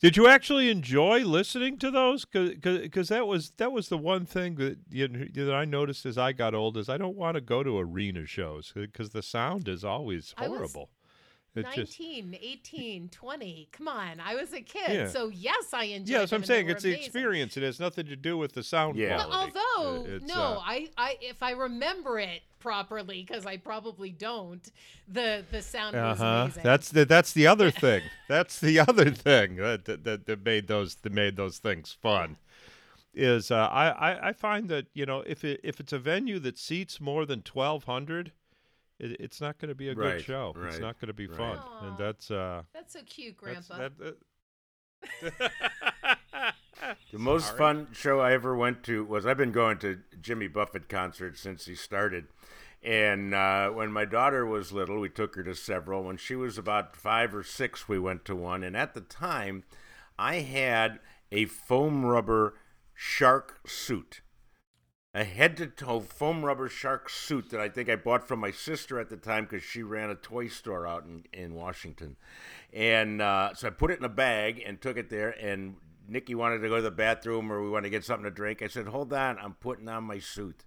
Did 0.00 0.16
you 0.16 0.28
actually 0.28 0.70
enjoy 0.70 1.20
listening 1.20 1.78
to 1.78 1.90
those? 1.90 2.24
Because 2.24 3.08
that 3.08 3.26
was 3.26 3.52
that 3.56 3.72
was 3.72 3.88
the 3.88 3.98
one 3.98 4.26
thing 4.26 4.56
that 4.56 4.78
you 4.90 5.08
know, 5.08 5.24
that 5.32 5.54
I 5.54 5.64
noticed 5.64 6.04
as 6.06 6.18
I 6.18 6.32
got 6.32 6.54
old 6.54 6.76
is 6.76 6.88
I 6.88 6.98
don't 6.98 7.16
want 7.16 7.36
to 7.36 7.40
go 7.40 7.62
to 7.62 7.78
arena 7.78 8.26
shows 8.26 8.72
because 8.74 9.10
the 9.10 9.22
sound 9.22 9.68
is 9.68 9.84
always 9.84 10.34
horrible. 10.36 10.90
It 11.54 11.64
19, 11.64 12.38
18, 12.40 13.08
20. 13.10 13.68
Come 13.72 13.88
on. 13.88 14.20
I 14.20 14.34
was 14.34 14.54
a 14.54 14.62
kid. 14.62 14.82
Yeah. 14.88 15.08
So, 15.08 15.28
yes, 15.28 15.74
I 15.74 15.84
enjoyed 15.84 16.08
it. 16.08 16.12
yeah, 16.12 16.18
that's 16.20 16.32
what 16.32 16.36
I'm 16.36 16.42
them 16.42 16.42
and 16.42 16.48
they 16.48 16.54
saying. 16.54 16.66
were 16.66 16.72
It's 16.72 16.82
the 16.82 17.04
experience. 17.04 17.56
It 17.58 17.62
has 17.62 17.78
nothing 17.78 18.06
to 18.06 18.16
do 18.16 18.38
with 18.38 18.52
the 18.52 18.62
sound 18.62 18.96
Yeah. 18.96 19.22
Quality. 19.22 19.58
although, 19.76 20.06
it's, 20.06 20.24
no, 20.24 20.40
uh, 20.40 20.62
I, 20.64 20.88
I, 20.96 21.18
if 21.20 21.42
I 21.42 21.50
remember 21.50 22.18
it 22.18 22.40
properly, 22.58 23.24
because 23.26 23.44
I 23.44 23.58
probably 23.58 24.10
don't, 24.10 24.66
the 25.08 25.44
the 25.50 25.60
sound 25.60 25.94
was 25.94 26.20
uh-huh. 26.20 26.42
amazing. 26.44 26.62
That's 26.62 26.88
the 26.88 27.04
that's 27.04 27.32
the 27.32 27.46
other 27.46 27.70
thing. 27.70 28.02
that's 28.28 28.60
the 28.60 28.80
other 28.80 29.10
thing 29.10 29.56
that, 29.56 29.84
that 29.84 30.04
that 30.04 30.26
that 30.26 30.44
made 30.44 30.68
those 30.68 30.94
that 30.96 31.12
made 31.12 31.36
those 31.36 31.58
things 31.58 31.94
fun. 32.00 32.36
Is 33.14 33.50
uh, 33.50 33.68
I, 33.70 33.88
I 33.90 34.28
I 34.28 34.32
find 34.32 34.70
that 34.70 34.86
you 34.94 35.04
know 35.04 35.22
if 35.26 35.44
it 35.44 35.60
if 35.62 35.80
it's 35.80 35.92
a 35.92 35.98
venue 35.98 36.38
that 36.38 36.56
seats 36.56 37.00
more 37.00 37.26
than 37.26 37.42
twelve 37.42 37.84
hundred, 37.84 38.32
it, 39.02 39.16
it's 39.20 39.40
not 39.40 39.58
going 39.58 39.68
to 39.68 39.74
be 39.74 39.88
a 39.90 39.94
Right, 39.94 40.16
good 40.16 40.24
show. 40.24 40.54
It's 40.66 40.78
not 40.78 40.98
going 41.00 41.08
to 41.08 41.12
be 41.14 41.26
right. 41.26 41.36
fun, 41.36 41.58
Aw. 41.58 41.88
and 41.88 41.98
that's 41.98 42.30
uh. 42.30 42.62
That's 42.72 42.94
so 42.94 43.00
cute, 43.04 43.36
that's- 43.42 43.68
Grandpa. 43.68 43.90
that- 43.98 44.16
The 47.12 47.18
most 47.18 47.46
Sorry. 47.48 47.58
fun 47.58 47.88
show 47.92 48.18
I 48.20 48.32
ever 48.32 48.56
went 48.56 48.82
to 48.84 49.04
was 49.04 49.24
I've 49.24 49.36
been 49.36 49.52
going 49.52 49.78
to 49.78 50.00
Jimmy 50.20 50.48
Buffett 50.48 50.88
concerts 50.88 51.40
since 51.40 51.66
he 51.66 51.74
started. 51.76 52.26
And 52.82 53.32
uh, 53.34 53.68
when 53.70 53.92
my 53.92 54.04
daughter 54.04 54.44
was 54.44 54.72
little, 54.72 54.98
we 54.98 55.08
took 55.08 55.36
her 55.36 55.44
to 55.44 55.54
several. 55.54 56.02
When 56.02 56.16
she 56.16 56.34
was 56.34 56.58
about 56.58 56.96
five 56.96 57.32
or 57.34 57.44
six, 57.44 57.88
we 57.88 58.00
went 58.00 58.24
to 58.24 58.34
one. 58.34 58.64
And 58.64 58.76
at 58.76 58.94
the 58.94 59.00
time, 59.00 59.62
I 60.18 60.36
had 60.36 60.98
a 61.30 61.44
foam 61.44 62.04
rubber 62.04 62.54
shark 62.94 63.60
suit. 63.66 64.22
A 65.14 65.24
head 65.24 65.58
to 65.58 65.66
toe 65.66 66.00
foam 66.00 66.42
rubber 66.42 66.70
shark 66.70 67.10
suit 67.10 67.50
that 67.50 67.60
I 67.60 67.68
think 67.68 67.90
I 67.90 67.96
bought 67.96 68.26
from 68.26 68.38
my 68.38 68.50
sister 68.50 68.98
at 68.98 69.10
the 69.10 69.18
time 69.18 69.44
because 69.44 69.62
she 69.62 69.82
ran 69.82 70.08
a 70.08 70.14
toy 70.14 70.48
store 70.48 70.86
out 70.86 71.04
in, 71.04 71.24
in 71.34 71.54
Washington. 71.54 72.16
And 72.72 73.20
uh, 73.20 73.52
so 73.54 73.66
I 73.66 73.70
put 73.70 73.90
it 73.90 73.98
in 73.98 74.06
a 74.06 74.08
bag 74.08 74.62
and 74.64 74.80
took 74.80 74.96
it 74.96 75.10
there. 75.10 75.30
And 75.38 75.76
Nikki 76.08 76.34
wanted 76.34 76.60
to 76.60 76.68
go 76.70 76.76
to 76.76 76.82
the 76.82 76.90
bathroom 76.90 77.52
or 77.52 77.62
we 77.62 77.68
wanted 77.68 77.88
to 77.88 77.90
get 77.90 78.04
something 78.04 78.24
to 78.24 78.30
drink. 78.30 78.62
I 78.62 78.68
said, 78.68 78.86
Hold 78.86 79.12
on, 79.12 79.38
I'm 79.38 79.52
putting 79.54 79.86
on 79.86 80.04
my 80.04 80.18
suit. 80.18 80.64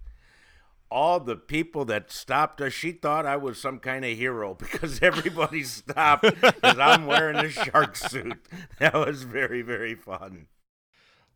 All 0.92 1.20
the 1.20 1.36
people 1.36 1.84
that 1.86 2.12
stopped 2.12 2.62
us, 2.62 2.72
she 2.72 2.92
thought 2.92 3.26
I 3.26 3.38
was 3.38 3.60
some 3.60 3.80
kind 3.80 4.06
of 4.06 4.16
hero 4.16 4.54
because 4.60 5.02
everybody 5.02 5.64
stopped 5.64 6.24
because 6.24 6.78
I'm 6.78 7.08
wearing 7.08 7.38
a 7.38 7.50
shark 7.50 7.96
suit. 7.96 8.38
That 8.80 8.94
was 8.94 9.24
very, 9.24 9.64
very 9.64 9.96
fun. 9.96 10.46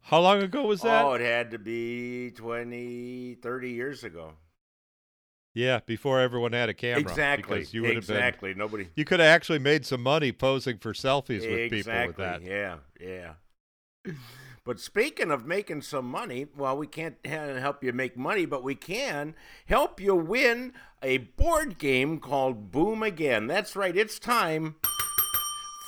How 0.01 0.21
long 0.21 0.41
ago 0.41 0.63
was 0.65 0.81
that? 0.81 1.05
Oh, 1.05 1.13
it 1.13 1.21
had 1.21 1.51
to 1.51 1.59
be 1.59 2.31
20, 2.31 3.35
30 3.41 3.69
years 3.71 4.03
ago. 4.03 4.33
yeah, 5.53 5.81
before 5.85 6.19
everyone 6.19 6.53
had 6.53 6.69
a 6.69 6.73
camera. 6.73 7.01
exactly. 7.01 7.67
You 7.71 7.81
would 7.83 7.95
have 7.95 8.07
been. 8.07 8.15
exactly. 8.15 8.53
Nobody. 8.53 8.89
You 8.95 9.05
could 9.05 9.19
have 9.19 9.27
actually 9.27 9.59
made 9.59 9.85
some 9.85 10.01
money 10.01 10.31
posing 10.31 10.77
for 10.77 10.93
selfies 10.93 11.41
with 11.41 11.73
exactly. 11.73 11.83
people 11.83 12.07
with 12.07 12.17
that. 12.17 12.41
Yeah, 12.43 12.77
yeah. 12.99 13.33
But 14.65 14.79
speaking 14.79 15.31
of 15.31 15.47
making 15.47 15.81
some 15.81 16.05
money, 16.05 16.45
well, 16.55 16.77
we 16.77 16.85
can't 16.85 17.15
help 17.25 17.83
you 17.83 17.91
make 17.91 18.15
money, 18.15 18.45
but 18.45 18.61
we 18.61 18.75
can 18.75 19.33
help 19.65 19.99
you 19.99 20.13
win 20.13 20.73
a 21.01 21.17
board 21.17 21.79
game 21.79 22.19
called 22.19 22.69
Boom 22.69 23.01
Again. 23.01 23.47
That's 23.47 23.75
right, 23.75 23.97
it's 23.97 24.19
time 24.19 24.75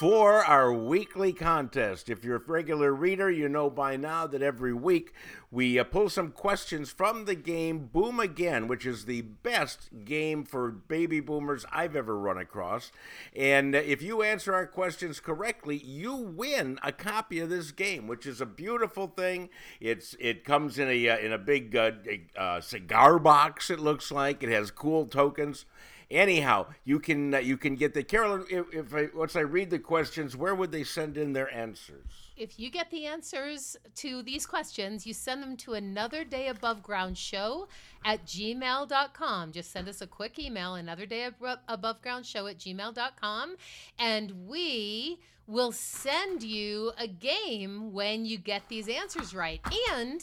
for 0.02 0.44
our 0.44 0.74
weekly 0.74 1.32
contest. 1.32 2.10
If 2.10 2.24
you're 2.24 2.38
a 2.38 2.40
regular 2.40 2.92
reader, 2.92 3.30
you 3.30 3.48
know 3.48 3.70
by 3.70 3.98
now 3.98 4.26
that 4.26 4.42
every 4.42 4.74
week 4.74 5.14
we 5.52 5.78
uh, 5.78 5.84
pull 5.84 6.10
some 6.10 6.32
questions 6.32 6.90
from 6.90 7.26
the 7.26 7.36
game 7.36 7.86
Boom 7.94 8.20
Again, 8.20 8.68
which 8.68 8.84
is 8.84 9.06
the 9.06 9.22
best 9.22 9.90
game 10.04 10.44
for 10.44 10.72
baby 10.72 11.20
boomers 11.20 11.68
I've 11.72 11.96
ever 11.96 12.18
run 12.18 12.40
across. 12.40 12.92
And 13.36 13.76
uh, 13.76 13.78
if 13.78 14.02
you 14.02 14.24
answer 14.24 14.56
our 14.56 14.66
questions 14.66 15.20
correctly, 15.20 15.78
you 15.78 16.16
win 16.16 16.80
a 16.82 16.92
copy 16.92 17.38
of 17.38 17.52
this 17.52 17.70
game, 17.70 18.08
which 18.08 18.26
is 18.26 18.42
a 18.42 18.48
beautiful 18.48 19.06
thing. 19.06 19.50
It's 19.80 20.16
it 20.20 20.44
comes 20.44 20.80
in 20.80 20.88
a 20.88 21.10
uh, 21.10 21.18
in 21.20 21.32
a 21.32 21.38
big 21.38 21.76
uh, 21.76 21.92
uh, 22.36 22.60
cigar 22.60 23.20
box. 23.20 23.70
It 23.70 23.80
looks 23.80 24.12
like 24.12 24.42
it 24.42 24.50
has 24.50 24.72
cool 24.72 25.06
tokens. 25.06 25.66
Anyhow, 26.12 26.68
you 26.84 27.00
can 27.00 27.34
uh, 27.34 27.38
you 27.40 27.58
can 27.58 27.76
get 27.76 27.94
the 27.94 28.04
Carolyn. 28.04 28.46
If, 28.50 28.74
if 28.74 28.94
I, 28.94 29.08
once 29.16 29.36
I 29.38 29.42
read 29.42 29.70
the 29.70 29.80
questions, 29.80 30.36
where 30.36 30.54
would 30.54 30.72
they 30.72 30.84
send 30.84 31.18
in 31.18 31.32
their 31.32 31.52
answers? 31.54 32.32
if 32.42 32.60
you 32.60 32.72
get 32.72 32.90
the 32.90 33.06
answers 33.06 33.78
to 33.94 34.24
these 34.24 34.48
questions, 34.48 35.06
you 35.06 35.14
send 35.14 35.44
them 35.44 35.56
to 35.56 35.74
another 35.74 36.24
day 36.24 36.48
above 36.48 36.82
ground 36.82 37.16
show 37.16 37.68
at 38.06 38.26
gmail.com. 38.26 39.52
Just 39.52 39.72
send 39.72 39.88
us 39.88 40.02
a 40.02 40.08
quick 40.08 40.40
email, 40.40 40.76
another 40.76 41.06
day 41.06 41.30
above 41.68 42.02
ground 42.02 42.26
show 42.26 42.48
at 42.48 42.58
gmail.com, 42.58 43.56
and 44.00 44.48
we 44.48 45.20
will 45.48 45.72
send 45.72 46.44
you 46.44 46.92
a 46.98 47.08
game 47.08 47.92
when 47.92 48.26
you 48.26 48.38
get 48.38 48.62
these 48.70 48.88
answers 48.88 49.36
right. 49.36 49.60
And 49.92 50.22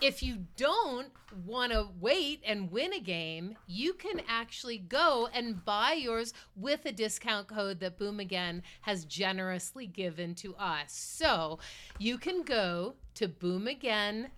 if 0.00 0.22
you 0.22 0.46
don't 0.56 1.08
want 1.44 1.72
to 1.72 1.88
wait 2.00 2.40
and 2.46 2.70
win 2.70 2.94
a 2.94 3.00
game, 3.00 3.56
you 3.66 3.92
can 3.92 4.22
actually 4.26 4.78
go 4.78 5.28
and 5.34 5.62
buy 5.64 5.92
yours 5.92 6.32
with 6.56 6.86
a 6.86 6.92
discount 6.92 7.46
code 7.48 7.80
that 7.80 7.98
Boom 7.98 8.20
Again 8.20 8.62
has 8.80 9.04
generously 9.04 9.86
given 9.86 10.34
to 10.36 10.54
us. 10.56 10.92
So 10.92 11.58
you 11.98 12.16
can 12.16 12.42
go 12.42 12.94
to 13.16 13.28
boomagain.com 13.28 14.30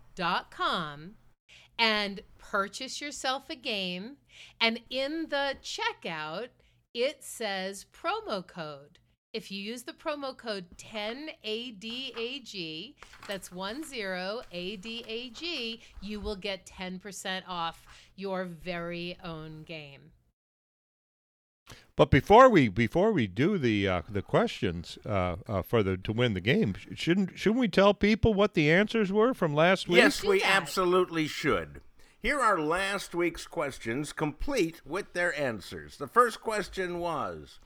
and 1.79 2.21
purchase 2.53 3.01
yourself 3.01 3.49
a 3.49 3.57
game. 3.57 4.19
And 4.61 4.81
in 4.91 5.29
the 5.31 5.55
checkout, 5.63 6.49
it 6.93 7.25
says 7.25 7.87
promo 7.91 8.47
code. 8.47 8.99
If 9.33 9.51
you 9.51 9.63
use 9.63 9.85
the 9.85 9.95
promo 9.95 10.37
code 10.37 10.67
10ADAG, 10.77 12.95
that's 13.27 13.49
10ADAG, 13.49 14.61
you 16.03 16.21
will 16.21 16.37
get 16.37 16.67
10% 16.67 17.43
off 17.49 17.87
your 18.17 18.45
very 18.45 19.17
own 19.25 19.63
game. 19.63 20.11
But 21.97 22.11
before 22.11 22.51
we 22.51 22.69
before 22.69 23.13
we 23.13 23.27
do 23.27 23.57
the 23.59 23.89
uh, 23.89 24.03
the 24.09 24.23
questions 24.23 24.99
uh, 25.07 25.37
uh, 25.47 25.63
for 25.63 25.83
the 25.83 25.97
to 25.99 26.13
win 26.13 26.33
the 26.35 26.41
game, 26.41 26.75
shouldn't 26.95 27.39
shouldn't 27.39 27.61
we 27.61 27.69
tell 27.69 27.95
people 27.95 28.35
what 28.35 28.55
the 28.55 28.71
answers 28.71 29.13
were 29.13 29.35
from 29.35 29.55
last 29.55 29.89
week? 29.89 29.99
Yes, 29.99 30.23
Do 30.23 30.31
we 30.31 30.43
absolutely 30.43 31.29
should. 31.29 31.83
Here 32.23 32.39
are 32.41 32.61
last 32.61 33.17
week's 33.17 33.49
questions, 33.49 34.13
complete 34.13 34.81
with 34.87 35.13
their 35.13 35.37
answers. 35.37 35.97
The 35.97 36.07
first 36.07 36.41
question 36.41 37.01
was 37.01 37.59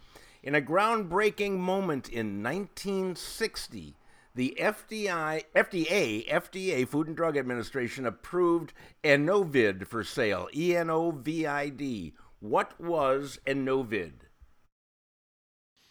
In 0.42 0.54
a 0.54 0.62
groundbreaking 0.62 1.58
moment 1.58 2.08
in 2.08 2.42
1960, 2.42 3.96
the 4.34 4.56
FDI, 4.58 5.42
FDA, 5.54 6.26
FDA, 6.26 6.88
Food 6.88 7.08
and 7.08 7.16
Drug 7.16 7.36
Administration, 7.36 8.06
approved 8.06 8.72
Enovid 9.04 9.86
for 9.86 10.02
sale. 10.02 10.48
E 10.56 10.74
N 10.74 10.88
O 10.88 11.10
V 11.10 11.46
I 11.46 11.68
D. 11.68 12.14
What 12.40 12.80
was 12.80 13.38
Enovid? 13.46 14.12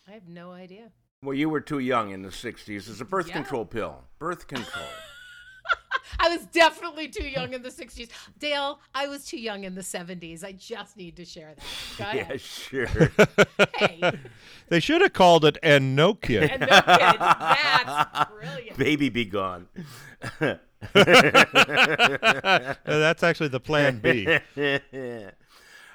I 0.07 0.11
have 0.13 0.27
no 0.27 0.51
idea. 0.51 0.91
Well, 1.21 1.35
you 1.35 1.49
were 1.49 1.61
too 1.61 1.79
young 1.79 2.11
in 2.11 2.23
the 2.23 2.29
60s. 2.29 2.89
It's 2.89 2.99
a 3.01 3.05
birth 3.05 3.27
Yeah. 3.27 3.33
control 3.33 3.65
pill. 3.65 4.05
Birth 4.17 4.47
control. 4.47 4.85
I 6.19 6.29
was 6.29 6.45
definitely 6.47 7.07
too 7.07 7.27
young 7.27 7.53
in 7.53 7.61
the 7.61 7.69
60s. 7.69 8.09
Dale, 8.39 8.79
I 8.93 9.07
was 9.07 9.25
too 9.25 9.39
young 9.39 9.63
in 9.63 9.75
the 9.75 9.81
70s. 9.81 10.43
I 10.43 10.51
just 10.53 10.97
need 10.97 11.15
to 11.17 11.25
share 11.25 11.53
that. 11.55 11.63
Go 11.97 12.03
ahead. 12.03 12.27
yeah, 12.31 12.37
sure. 12.37 12.87
Hey, 13.77 14.11
They 14.69 14.79
should 14.79 15.01
have 15.01 15.13
called 15.13 15.45
it 15.45 15.57
and 15.63 15.95
no 15.95 16.13
kid. 16.13 16.43
and 16.51 16.61
no 16.61 16.67
kidding. 16.67 17.19
That's 17.19 18.31
brilliant. 18.31 18.77
Baby 18.77 19.09
be 19.09 19.25
gone. 19.25 19.67
Uh, 20.93 22.75
That's 22.85 23.23
actually 23.23 23.47
the 23.49 23.59
plan 23.59 23.99
B. 23.99 24.27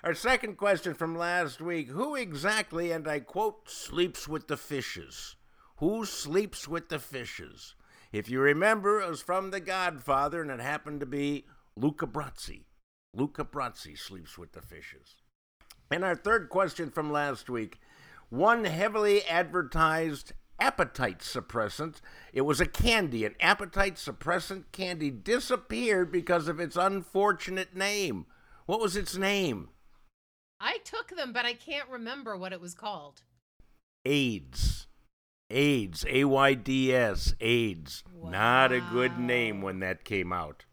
Our 0.02 0.14
second 0.14 0.56
question 0.56 0.94
from 0.94 1.16
last 1.16 1.60
week 1.60 1.88
Who 1.88 2.16
exactly, 2.16 2.90
and 2.90 3.06
I 3.06 3.20
quote, 3.20 3.68
sleeps 3.70 4.26
with 4.26 4.48
the 4.48 4.56
fishes? 4.56 5.36
Who 5.76 6.04
sleeps 6.04 6.66
with 6.66 6.88
the 6.88 6.98
fishes? 6.98 7.74
If 8.12 8.28
you 8.28 8.40
remember, 8.40 9.00
it 9.00 9.08
was 9.08 9.22
from 9.22 9.50
The 9.50 9.60
Godfather, 9.60 10.42
and 10.42 10.50
it 10.50 10.60
happened 10.60 11.00
to 11.00 11.06
be 11.06 11.46
Luca 11.76 12.06
Brasi. 12.06 12.64
Luca 13.14 13.44
Brasi 13.44 13.98
sleeps 13.98 14.36
with 14.36 14.52
the 14.52 14.62
fishes. 14.62 15.16
And 15.90 16.04
our 16.04 16.16
third 16.16 16.48
question 16.48 16.90
from 16.90 17.10
last 17.10 17.48
week 17.48 17.78
one 18.28 18.64
heavily 18.64 19.24
advertised 19.24 20.32
appetite 20.60 21.18
suppressant. 21.18 22.00
It 22.32 22.42
was 22.42 22.60
a 22.60 22.66
candy, 22.66 23.24
an 23.24 23.34
appetite 23.40 23.96
suppressant 23.96 24.64
candy, 24.72 25.10
disappeared 25.10 26.12
because 26.12 26.46
of 26.46 26.60
its 26.60 26.76
unfortunate 26.76 27.74
name. 27.74 28.26
What 28.66 28.80
was 28.80 28.96
its 28.96 29.16
name? 29.16 29.70
I 30.60 30.78
took 30.84 31.16
them, 31.16 31.32
but 31.32 31.44
I 31.44 31.54
can't 31.54 31.88
remember 31.88 32.36
what 32.36 32.52
it 32.52 32.60
was 32.60 32.74
called. 32.74 33.22
AIDS. 34.04 34.86
AIDS, 35.50 36.04
A 36.08 36.24
Y 36.24 36.54
D 36.54 36.94
S, 36.94 37.34
AIDS. 37.40 38.04
Not 38.22 38.72
a 38.72 38.80
good 38.80 39.18
name 39.18 39.62
when 39.62 39.80
that 39.80 40.04
came 40.04 40.32
out. 40.32 40.64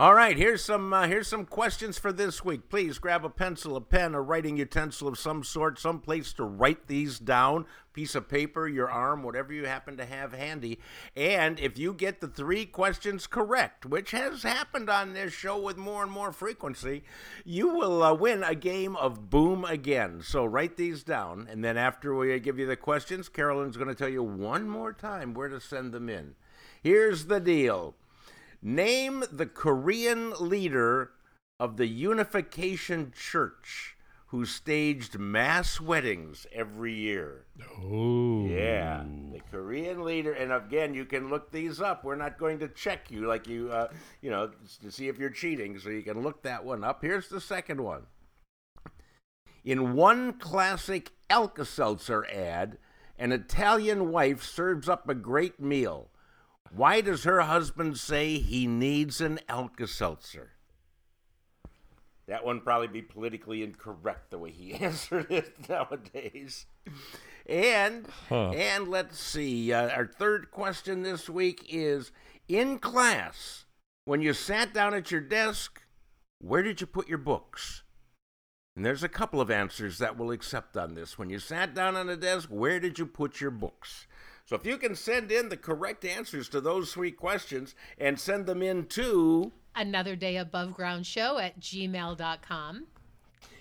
All 0.00 0.14
right, 0.14 0.38
here's 0.38 0.64
some 0.64 0.94
uh, 0.94 1.06
here's 1.08 1.28
some 1.28 1.44
questions 1.44 1.98
for 1.98 2.10
this 2.10 2.42
week. 2.42 2.70
Please 2.70 2.98
grab 2.98 3.22
a 3.22 3.28
pencil, 3.28 3.76
a 3.76 3.82
pen, 3.82 4.14
a 4.14 4.22
writing 4.22 4.56
utensil 4.56 5.06
of 5.08 5.18
some 5.18 5.44
sort, 5.44 5.78
some 5.78 6.00
place 6.00 6.32
to 6.32 6.44
write 6.44 6.86
these 6.86 7.18
down, 7.18 7.66
piece 7.92 8.14
of 8.14 8.26
paper, 8.26 8.66
your 8.66 8.90
arm, 8.90 9.22
whatever 9.22 9.52
you 9.52 9.66
happen 9.66 9.98
to 9.98 10.06
have 10.06 10.32
handy. 10.32 10.78
And 11.14 11.60
if 11.60 11.76
you 11.76 11.92
get 11.92 12.22
the 12.22 12.28
three 12.28 12.64
questions 12.64 13.26
correct, 13.26 13.84
which 13.84 14.12
has 14.12 14.42
happened 14.42 14.88
on 14.88 15.12
this 15.12 15.34
show 15.34 15.60
with 15.60 15.76
more 15.76 16.02
and 16.02 16.10
more 16.10 16.32
frequency, 16.32 17.02
you 17.44 17.68
will 17.68 18.02
uh, 18.02 18.14
win 18.14 18.42
a 18.42 18.54
game 18.54 18.96
of 18.96 19.28
Boom 19.28 19.66
again. 19.66 20.22
So 20.22 20.46
write 20.46 20.78
these 20.78 21.02
down, 21.02 21.46
and 21.50 21.62
then 21.62 21.76
after 21.76 22.14
we 22.14 22.40
give 22.40 22.58
you 22.58 22.64
the 22.64 22.74
questions, 22.74 23.28
Carolyn's 23.28 23.76
going 23.76 23.88
to 23.88 23.94
tell 23.94 24.08
you 24.08 24.22
one 24.22 24.66
more 24.66 24.94
time 24.94 25.34
where 25.34 25.50
to 25.50 25.60
send 25.60 25.92
them 25.92 26.08
in. 26.08 26.36
Here's 26.82 27.26
the 27.26 27.40
deal. 27.40 27.96
Name 28.62 29.24
the 29.32 29.46
Korean 29.46 30.32
leader 30.38 31.12
of 31.58 31.78
the 31.78 31.86
Unification 31.86 33.12
Church 33.16 33.96
who 34.26 34.44
staged 34.44 35.18
mass 35.18 35.80
weddings 35.80 36.46
every 36.52 36.92
year. 36.92 37.46
Oh. 37.82 38.46
Yeah, 38.46 39.02
the 39.32 39.40
Korean 39.50 40.04
leader, 40.04 40.32
and 40.32 40.52
again, 40.52 40.94
you 40.94 41.04
can 41.04 41.30
look 41.30 41.50
these 41.50 41.80
up. 41.80 42.04
We're 42.04 42.14
not 42.14 42.38
going 42.38 42.60
to 42.60 42.68
check 42.68 43.10
you 43.10 43.26
like 43.26 43.48
you, 43.48 43.72
uh, 43.72 43.88
you 44.20 44.30
know, 44.30 44.50
to 44.82 44.90
see 44.90 45.08
if 45.08 45.18
you're 45.18 45.30
cheating, 45.30 45.78
so 45.78 45.88
you 45.88 46.02
can 46.02 46.22
look 46.22 46.42
that 46.42 46.64
one 46.64 46.84
up. 46.84 47.02
Here's 47.02 47.28
the 47.28 47.40
second 47.40 47.82
one. 47.82 48.02
In 49.64 49.94
one 49.94 50.34
classic 50.34 51.10
Alka 51.28 51.64
Seltzer 51.64 52.26
ad, 52.26 52.78
an 53.18 53.32
Italian 53.32 54.12
wife 54.12 54.44
serves 54.44 54.88
up 54.88 55.08
a 55.08 55.14
great 55.14 55.58
meal. 55.60 56.09
Why 56.74 57.00
does 57.00 57.24
her 57.24 57.40
husband 57.40 57.98
say 57.98 58.38
he 58.38 58.66
needs 58.66 59.20
an 59.20 59.40
Alka 59.48 59.86
Seltzer? 59.86 60.52
That 62.28 62.44
one 62.44 62.60
probably 62.60 62.86
be 62.86 63.02
politically 63.02 63.64
incorrect 63.64 64.30
the 64.30 64.38
way 64.38 64.52
he 64.52 64.72
answered 64.80 65.30
it 65.30 65.68
nowadays. 65.68 66.66
And 67.46 68.06
Huh. 68.28 68.50
and 68.50 68.88
let's 68.88 69.18
see. 69.18 69.72
Uh, 69.72 69.88
our 69.90 70.06
third 70.06 70.52
question 70.52 71.02
this 71.02 71.28
week 71.28 71.66
is: 71.68 72.12
In 72.46 72.78
class, 72.78 73.64
when 74.04 74.22
you 74.22 74.32
sat 74.32 74.72
down 74.72 74.94
at 74.94 75.10
your 75.10 75.20
desk, 75.20 75.82
where 76.38 76.62
did 76.62 76.80
you 76.80 76.86
put 76.86 77.08
your 77.08 77.18
books? 77.18 77.82
And 78.76 78.86
there's 78.86 79.02
a 79.02 79.08
couple 79.08 79.40
of 79.40 79.50
answers 79.50 79.98
that 79.98 80.16
we'll 80.16 80.30
accept 80.30 80.76
on 80.76 80.94
this. 80.94 81.18
When 81.18 81.28
you 81.28 81.40
sat 81.40 81.74
down 81.74 81.96
on 81.96 82.08
a 82.08 82.16
desk, 82.16 82.48
where 82.48 82.78
did 82.78 82.98
you 82.98 83.06
put 83.06 83.40
your 83.40 83.50
books? 83.50 84.06
So 84.50 84.56
if 84.56 84.66
you 84.66 84.78
can 84.78 84.96
send 84.96 85.30
in 85.30 85.48
the 85.48 85.56
correct 85.56 86.04
answers 86.04 86.48
to 86.48 86.60
those 86.60 86.92
three 86.92 87.12
questions 87.12 87.76
and 87.98 88.18
send 88.18 88.46
them 88.46 88.62
in 88.62 88.86
to, 88.86 89.52
Another 89.76 90.16
day 90.16 90.36
above 90.36 90.74
ground 90.74 91.06
show 91.06 91.38
at 91.38 91.60
gmail.com. 91.60 92.86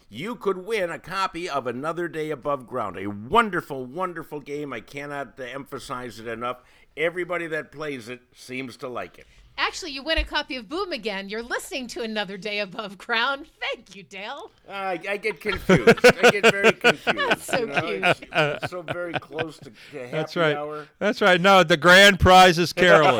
you 0.10 0.36
could 0.36 0.66
win 0.66 0.90
a 0.90 0.98
copy 0.98 1.48
of 1.48 1.68
Another 1.68 2.08
Day 2.08 2.32
Above 2.32 2.66
Ground. 2.66 2.98
A 2.98 3.06
wonderful, 3.06 3.86
wonderful 3.86 4.40
game. 4.40 4.74
I 4.74 4.80
cannot 4.80 5.40
emphasize 5.40 6.20
it 6.20 6.28
enough. 6.28 6.64
Everybody 6.98 7.46
that 7.46 7.72
plays 7.72 8.10
it 8.10 8.22
seems 8.34 8.76
to 8.78 8.88
like 8.88 9.20
it. 9.20 9.28
Actually, 9.62 9.92
you 9.92 10.02
win 10.02 10.18
a 10.18 10.24
copy 10.24 10.56
of 10.56 10.70
Boom 10.70 10.94
again. 10.94 11.28
You're 11.28 11.44
listening 11.44 11.88
to 11.88 12.02
Another 12.02 12.38
Day 12.38 12.60
Above 12.60 12.98
Ground. 12.98 13.48
Thank 13.60 13.94
you, 13.94 14.04
Dale. 14.04 14.52
I 14.70 14.98
I 15.08 15.18
get 15.18 15.42
confused. 15.42 16.00
I 16.06 16.32
get 16.32 16.50
very 16.50 16.72
confused. 16.86 17.30
That's 17.30 17.44
so 17.44 17.60
you 17.60 17.66
know? 17.68 17.82
cute. 17.82 18.04
It's, 18.06 18.22
it's 18.64 18.72
so 18.72 18.82
very 18.84 19.14
close 19.14 19.58
to, 19.58 19.66
to 19.66 20.00
happy 20.00 20.12
That's 20.12 20.38
right. 20.38 20.56
hour. 20.56 20.88
That's 21.00 21.22
right. 21.22 21.42
No, 21.42 21.64
the 21.64 21.76
grand 21.76 22.22
prize 22.22 22.58
is 22.58 22.72
Carolyn. 22.72 23.20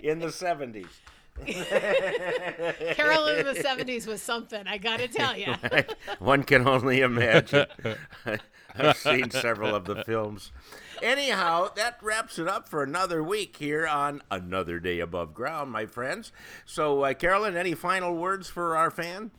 in 0.00 0.20
the 0.20 0.28
70s. 0.28 0.86
Carolyn 2.94 3.38
in 3.38 3.46
the 3.46 3.60
70s 3.60 4.06
was 4.06 4.22
something, 4.22 4.66
I 4.66 4.78
got 4.78 4.98
to 4.98 5.08
tell 5.08 5.36
you. 5.36 5.54
One 6.18 6.42
can 6.42 6.68
only 6.68 7.00
imagine. 7.00 7.66
I've 8.76 8.96
seen 8.96 9.30
several 9.30 9.74
of 9.74 9.84
the 9.84 10.04
films. 10.04 10.52
Anyhow, 11.02 11.68
that 11.76 11.98
wraps 12.02 12.38
it 12.38 12.46
up 12.46 12.68
for 12.68 12.82
another 12.82 13.22
week 13.22 13.56
here 13.56 13.86
on 13.86 14.22
Another 14.30 14.78
Day 14.78 15.00
Above 15.00 15.32
Ground, 15.32 15.70
my 15.70 15.86
friends. 15.86 16.30
So, 16.66 17.04
uh, 17.04 17.14
Carolyn, 17.14 17.56
any 17.56 17.74
final 17.74 18.14
words 18.14 18.48
for 18.48 18.76
our 18.76 18.90
fan? 18.90 19.30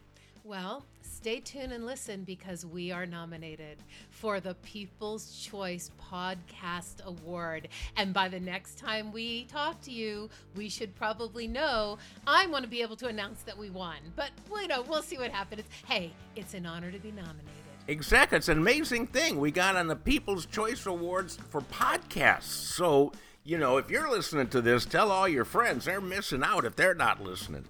Well, 0.43 0.85
stay 1.03 1.39
tuned 1.39 1.71
and 1.71 1.85
listen 1.85 2.23
because 2.23 2.65
we 2.65 2.91
are 2.91 3.05
nominated 3.05 3.77
for 4.09 4.39
the 4.39 4.55
People's 4.55 5.39
Choice 5.39 5.91
Podcast 6.11 7.05
Award. 7.05 7.67
And 7.95 8.11
by 8.11 8.27
the 8.27 8.39
next 8.39 8.79
time 8.79 9.11
we 9.11 9.43
talk 9.45 9.79
to 9.81 9.91
you, 9.91 10.31
we 10.55 10.67
should 10.67 10.95
probably 10.95 11.47
know. 11.47 11.99
I 12.25 12.47
want 12.47 12.63
to 12.63 12.69
be 12.69 12.81
able 12.81 12.95
to 12.95 13.07
announce 13.07 13.43
that 13.43 13.55
we 13.55 13.69
won, 13.69 13.97
but 14.15 14.31
you 14.59 14.67
know, 14.67 14.81
we'll 14.81 15.03
see 15.03 15.19
what 15.19 15.29
happens. 15.29 15.63
Hey, 15.85 16.11
it's 16.35 16.55
an 16.55 16.65
honor 16.65 16.91
to 16.91 16.97
be 16.97 17.11
nominated. 17.11 17.70
Exactly. 17.87 18.37
It's 18.37 18.49
an 18.49 18.57
amazing 18.57 19.07
thing. 19.07 19.39
We 19.39 19.51
got 19.51 19.75
on 19.75 19.87
the 19.87 19.95
People's 19.95 20.45
Choice 20.45 20.85
Awards 20.85 21.37
for 21.49 21.61
podcasts. 21.61 22.43
So, 22.43 23.11
you 23.43 23.57
know, 23.57 23.77
if 23.77 23.89
you're 23.89 24.09
listening 24.09 24.47
to 24.49 24.61
this, 24.61 24.85
tell 24.85 25.11
all 25.11 25.27
your 25.27 25.45
friends. 25.45 25.85
They're 25.85 26.01
missing 26.01 26.43
out 26.43 26.65
if 26.65 26.75
they're 26.75 26.93
not 26.95 27.21
listening. 27.21 27.65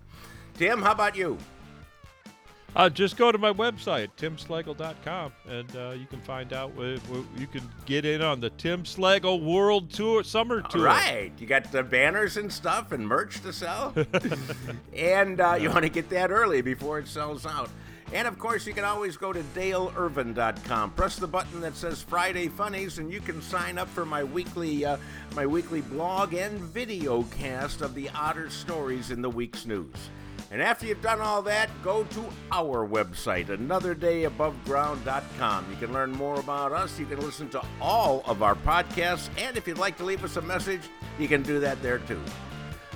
Tim, 0.55 0.81
how 0.81 0.91
about 0.91 1.15
you? 1.15 1.37
Uh, 2.73 2.89
just 2.89 3.17
go 3.17 3.33
to 3.33 3.37
my 3.37 3.51
website, 3.51 4.07
timslagle.com, 4.17 5.33
and 5.49 5.75
uh, 5.75 5.89
you 5.91 6.05
can 6.05 6.21
find 6.21 6.53
out 6.53 6.73
where, 6.73 6.97
you 7.37 7.45
can 7.45 7.69
get 7.85 8.05
in 8.05 8.21
on 8.21 8.39
the 8.39 8.49
Tim 8.51 8.83
Slagle 8.83 9.43
World 9.43 9.91
Tour 9.91 10.23
Summer 10.23 10.61
All 10.63 10.69
Tour. 10.69 10.85
right. 10.85 11.33
You 11.37 11.47
got 11.47 11.69
the 11.69 11.83
banners 11.83 12.37
and 12.37 12.51
stuff 12.51 12.93
and 12.93 13.05
merch 13.05 13.41
to 13.41 13.51
sell. 13.51 13.93
and 14.95 15.41
uh, 15.41 15.55
you 15.59 15.69
want 15.69 15.83
to 15.83 15.89
get 15.89 16.09
that 16.11 16.31
early 16.31 16.61
before 16.61 16.99
it 16.99 17.07
sells 17.09 17.45
out. 17.45 17.69
And 18.13 18.27
of 18.27 18.37
course, 18.37 18.67
you 18.67 18.73
can 18.73 18.83
always 18.83 19.15
go 19.15 19.31
to 19.31 19.39
daleirvin.com. 19.39 20.91
Press 20.91 21.15
the 21.15 21.27
button 21.27 21.61
that 21.61 21.75
says 21.75 22.01
Friday 22.01 22.49
Funnies, 22.49 22.99
and 22.99 23.11
you 23.11 23.21
can 23.21 23.41
sign 23.41 23.77
up 23.77 23.87
for 23.87 24.05
my 24.05 24.23
weekly 24.23 24.83
uh, 24.83 24.97
my 25.35 25.45
weekly 25.45 25.81
blog 25.81 26.33
and 26.33 26.59
video 26.59 27.23
cast 27.23 27.81
of 27.81 27.95
the 27.95 28.09
odder 28.09 28.49
stories 28.49 29.11
in 29.11 29.21
the 29.21 29.29
week's 29.29 29.65
news. 29.65 29.95
And 30.51 30.61
after 30.61 30.85
you've 30.85 31.01
done 31.01 31.21
all 31.21 31.41
that, 31.43 31.69
go 31.81 32.03
to 32.03 32.25
our 32.51 32.85
website, 32.85 33.45
anotherdayaboveground.com. 33.45 35.65
You 35.71 35.77
can 35.77 35.93
learn 35.93 36.11
more 36.11 36.41
about 36.41 36.73
us. 36.73 36.99
You 36.99 37.05
can 37.05 37.21
listen 37.21 37.47
to 37.51 37.63
all 37.79 38.21
of 38.25 38.43
our 38.43 38.55
podcasts. 38.55 39.29
And 39.37 39.55
if 39.55 39.65
you'd 39.65 39.77
like 39.77 39.97
to 39.99 40.03
leave 40.03 40.25
us 40.25 40.35
a 40.35 40.41
message, 40.41 40.81
you 41.17 41.29
can 41.29 41.41
do 41.41 41.61
that 41.61 41.81
there 41.81 41.99
too. 41.99 42.19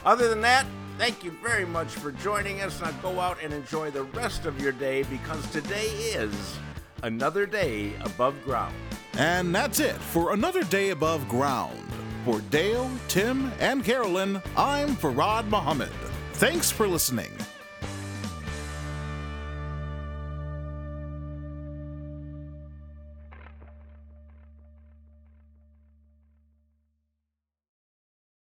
Other 0.04 0.28
than 0.28 0.42
that, 0.42 0.66
thank 0.98 1.24
you 1.24 1.32
very 1.32 1.66
much 1.66 1.88
for 1.88 2.12
joining 2.12 2.62
us. 2.62 2.82
Now 2.82 2.92
go 3.02 3.20
out 3.20 3.38
and 3.44 3.54
enjoy 3.54 3.92
the 3.92 4.04
rest 4.04 4.46
of 4.46 4.60
your 4.62 4.72
day 4.72 5.04
because 5.04 5.50
today 5.52 5.88
is 5.88 6.58
another 7.04 7.46
day 7.46 7.94
above 8.04 8.42
ground. 8.44 8.76
And 9.18 9.54
that's 9.54 9.80
it 9.80 9.96
for 9.96 10.34
another 10.34 10.64
day 10.64 10.90
above 10.90 11.28
ground. 11.30 11.80
For 12.26 12.42
Dale, 12.50 12.90
Tim, 13.08 13.52
and 13.60 13.84
Carolyn, 13.84 14.42
I'm 14.58 14.96
Farad 14.96 15.48
Muhammad. 15.50 15.92
Thanks 16.34 16.72
for 16.72 16.88
listening. 16.88 17.32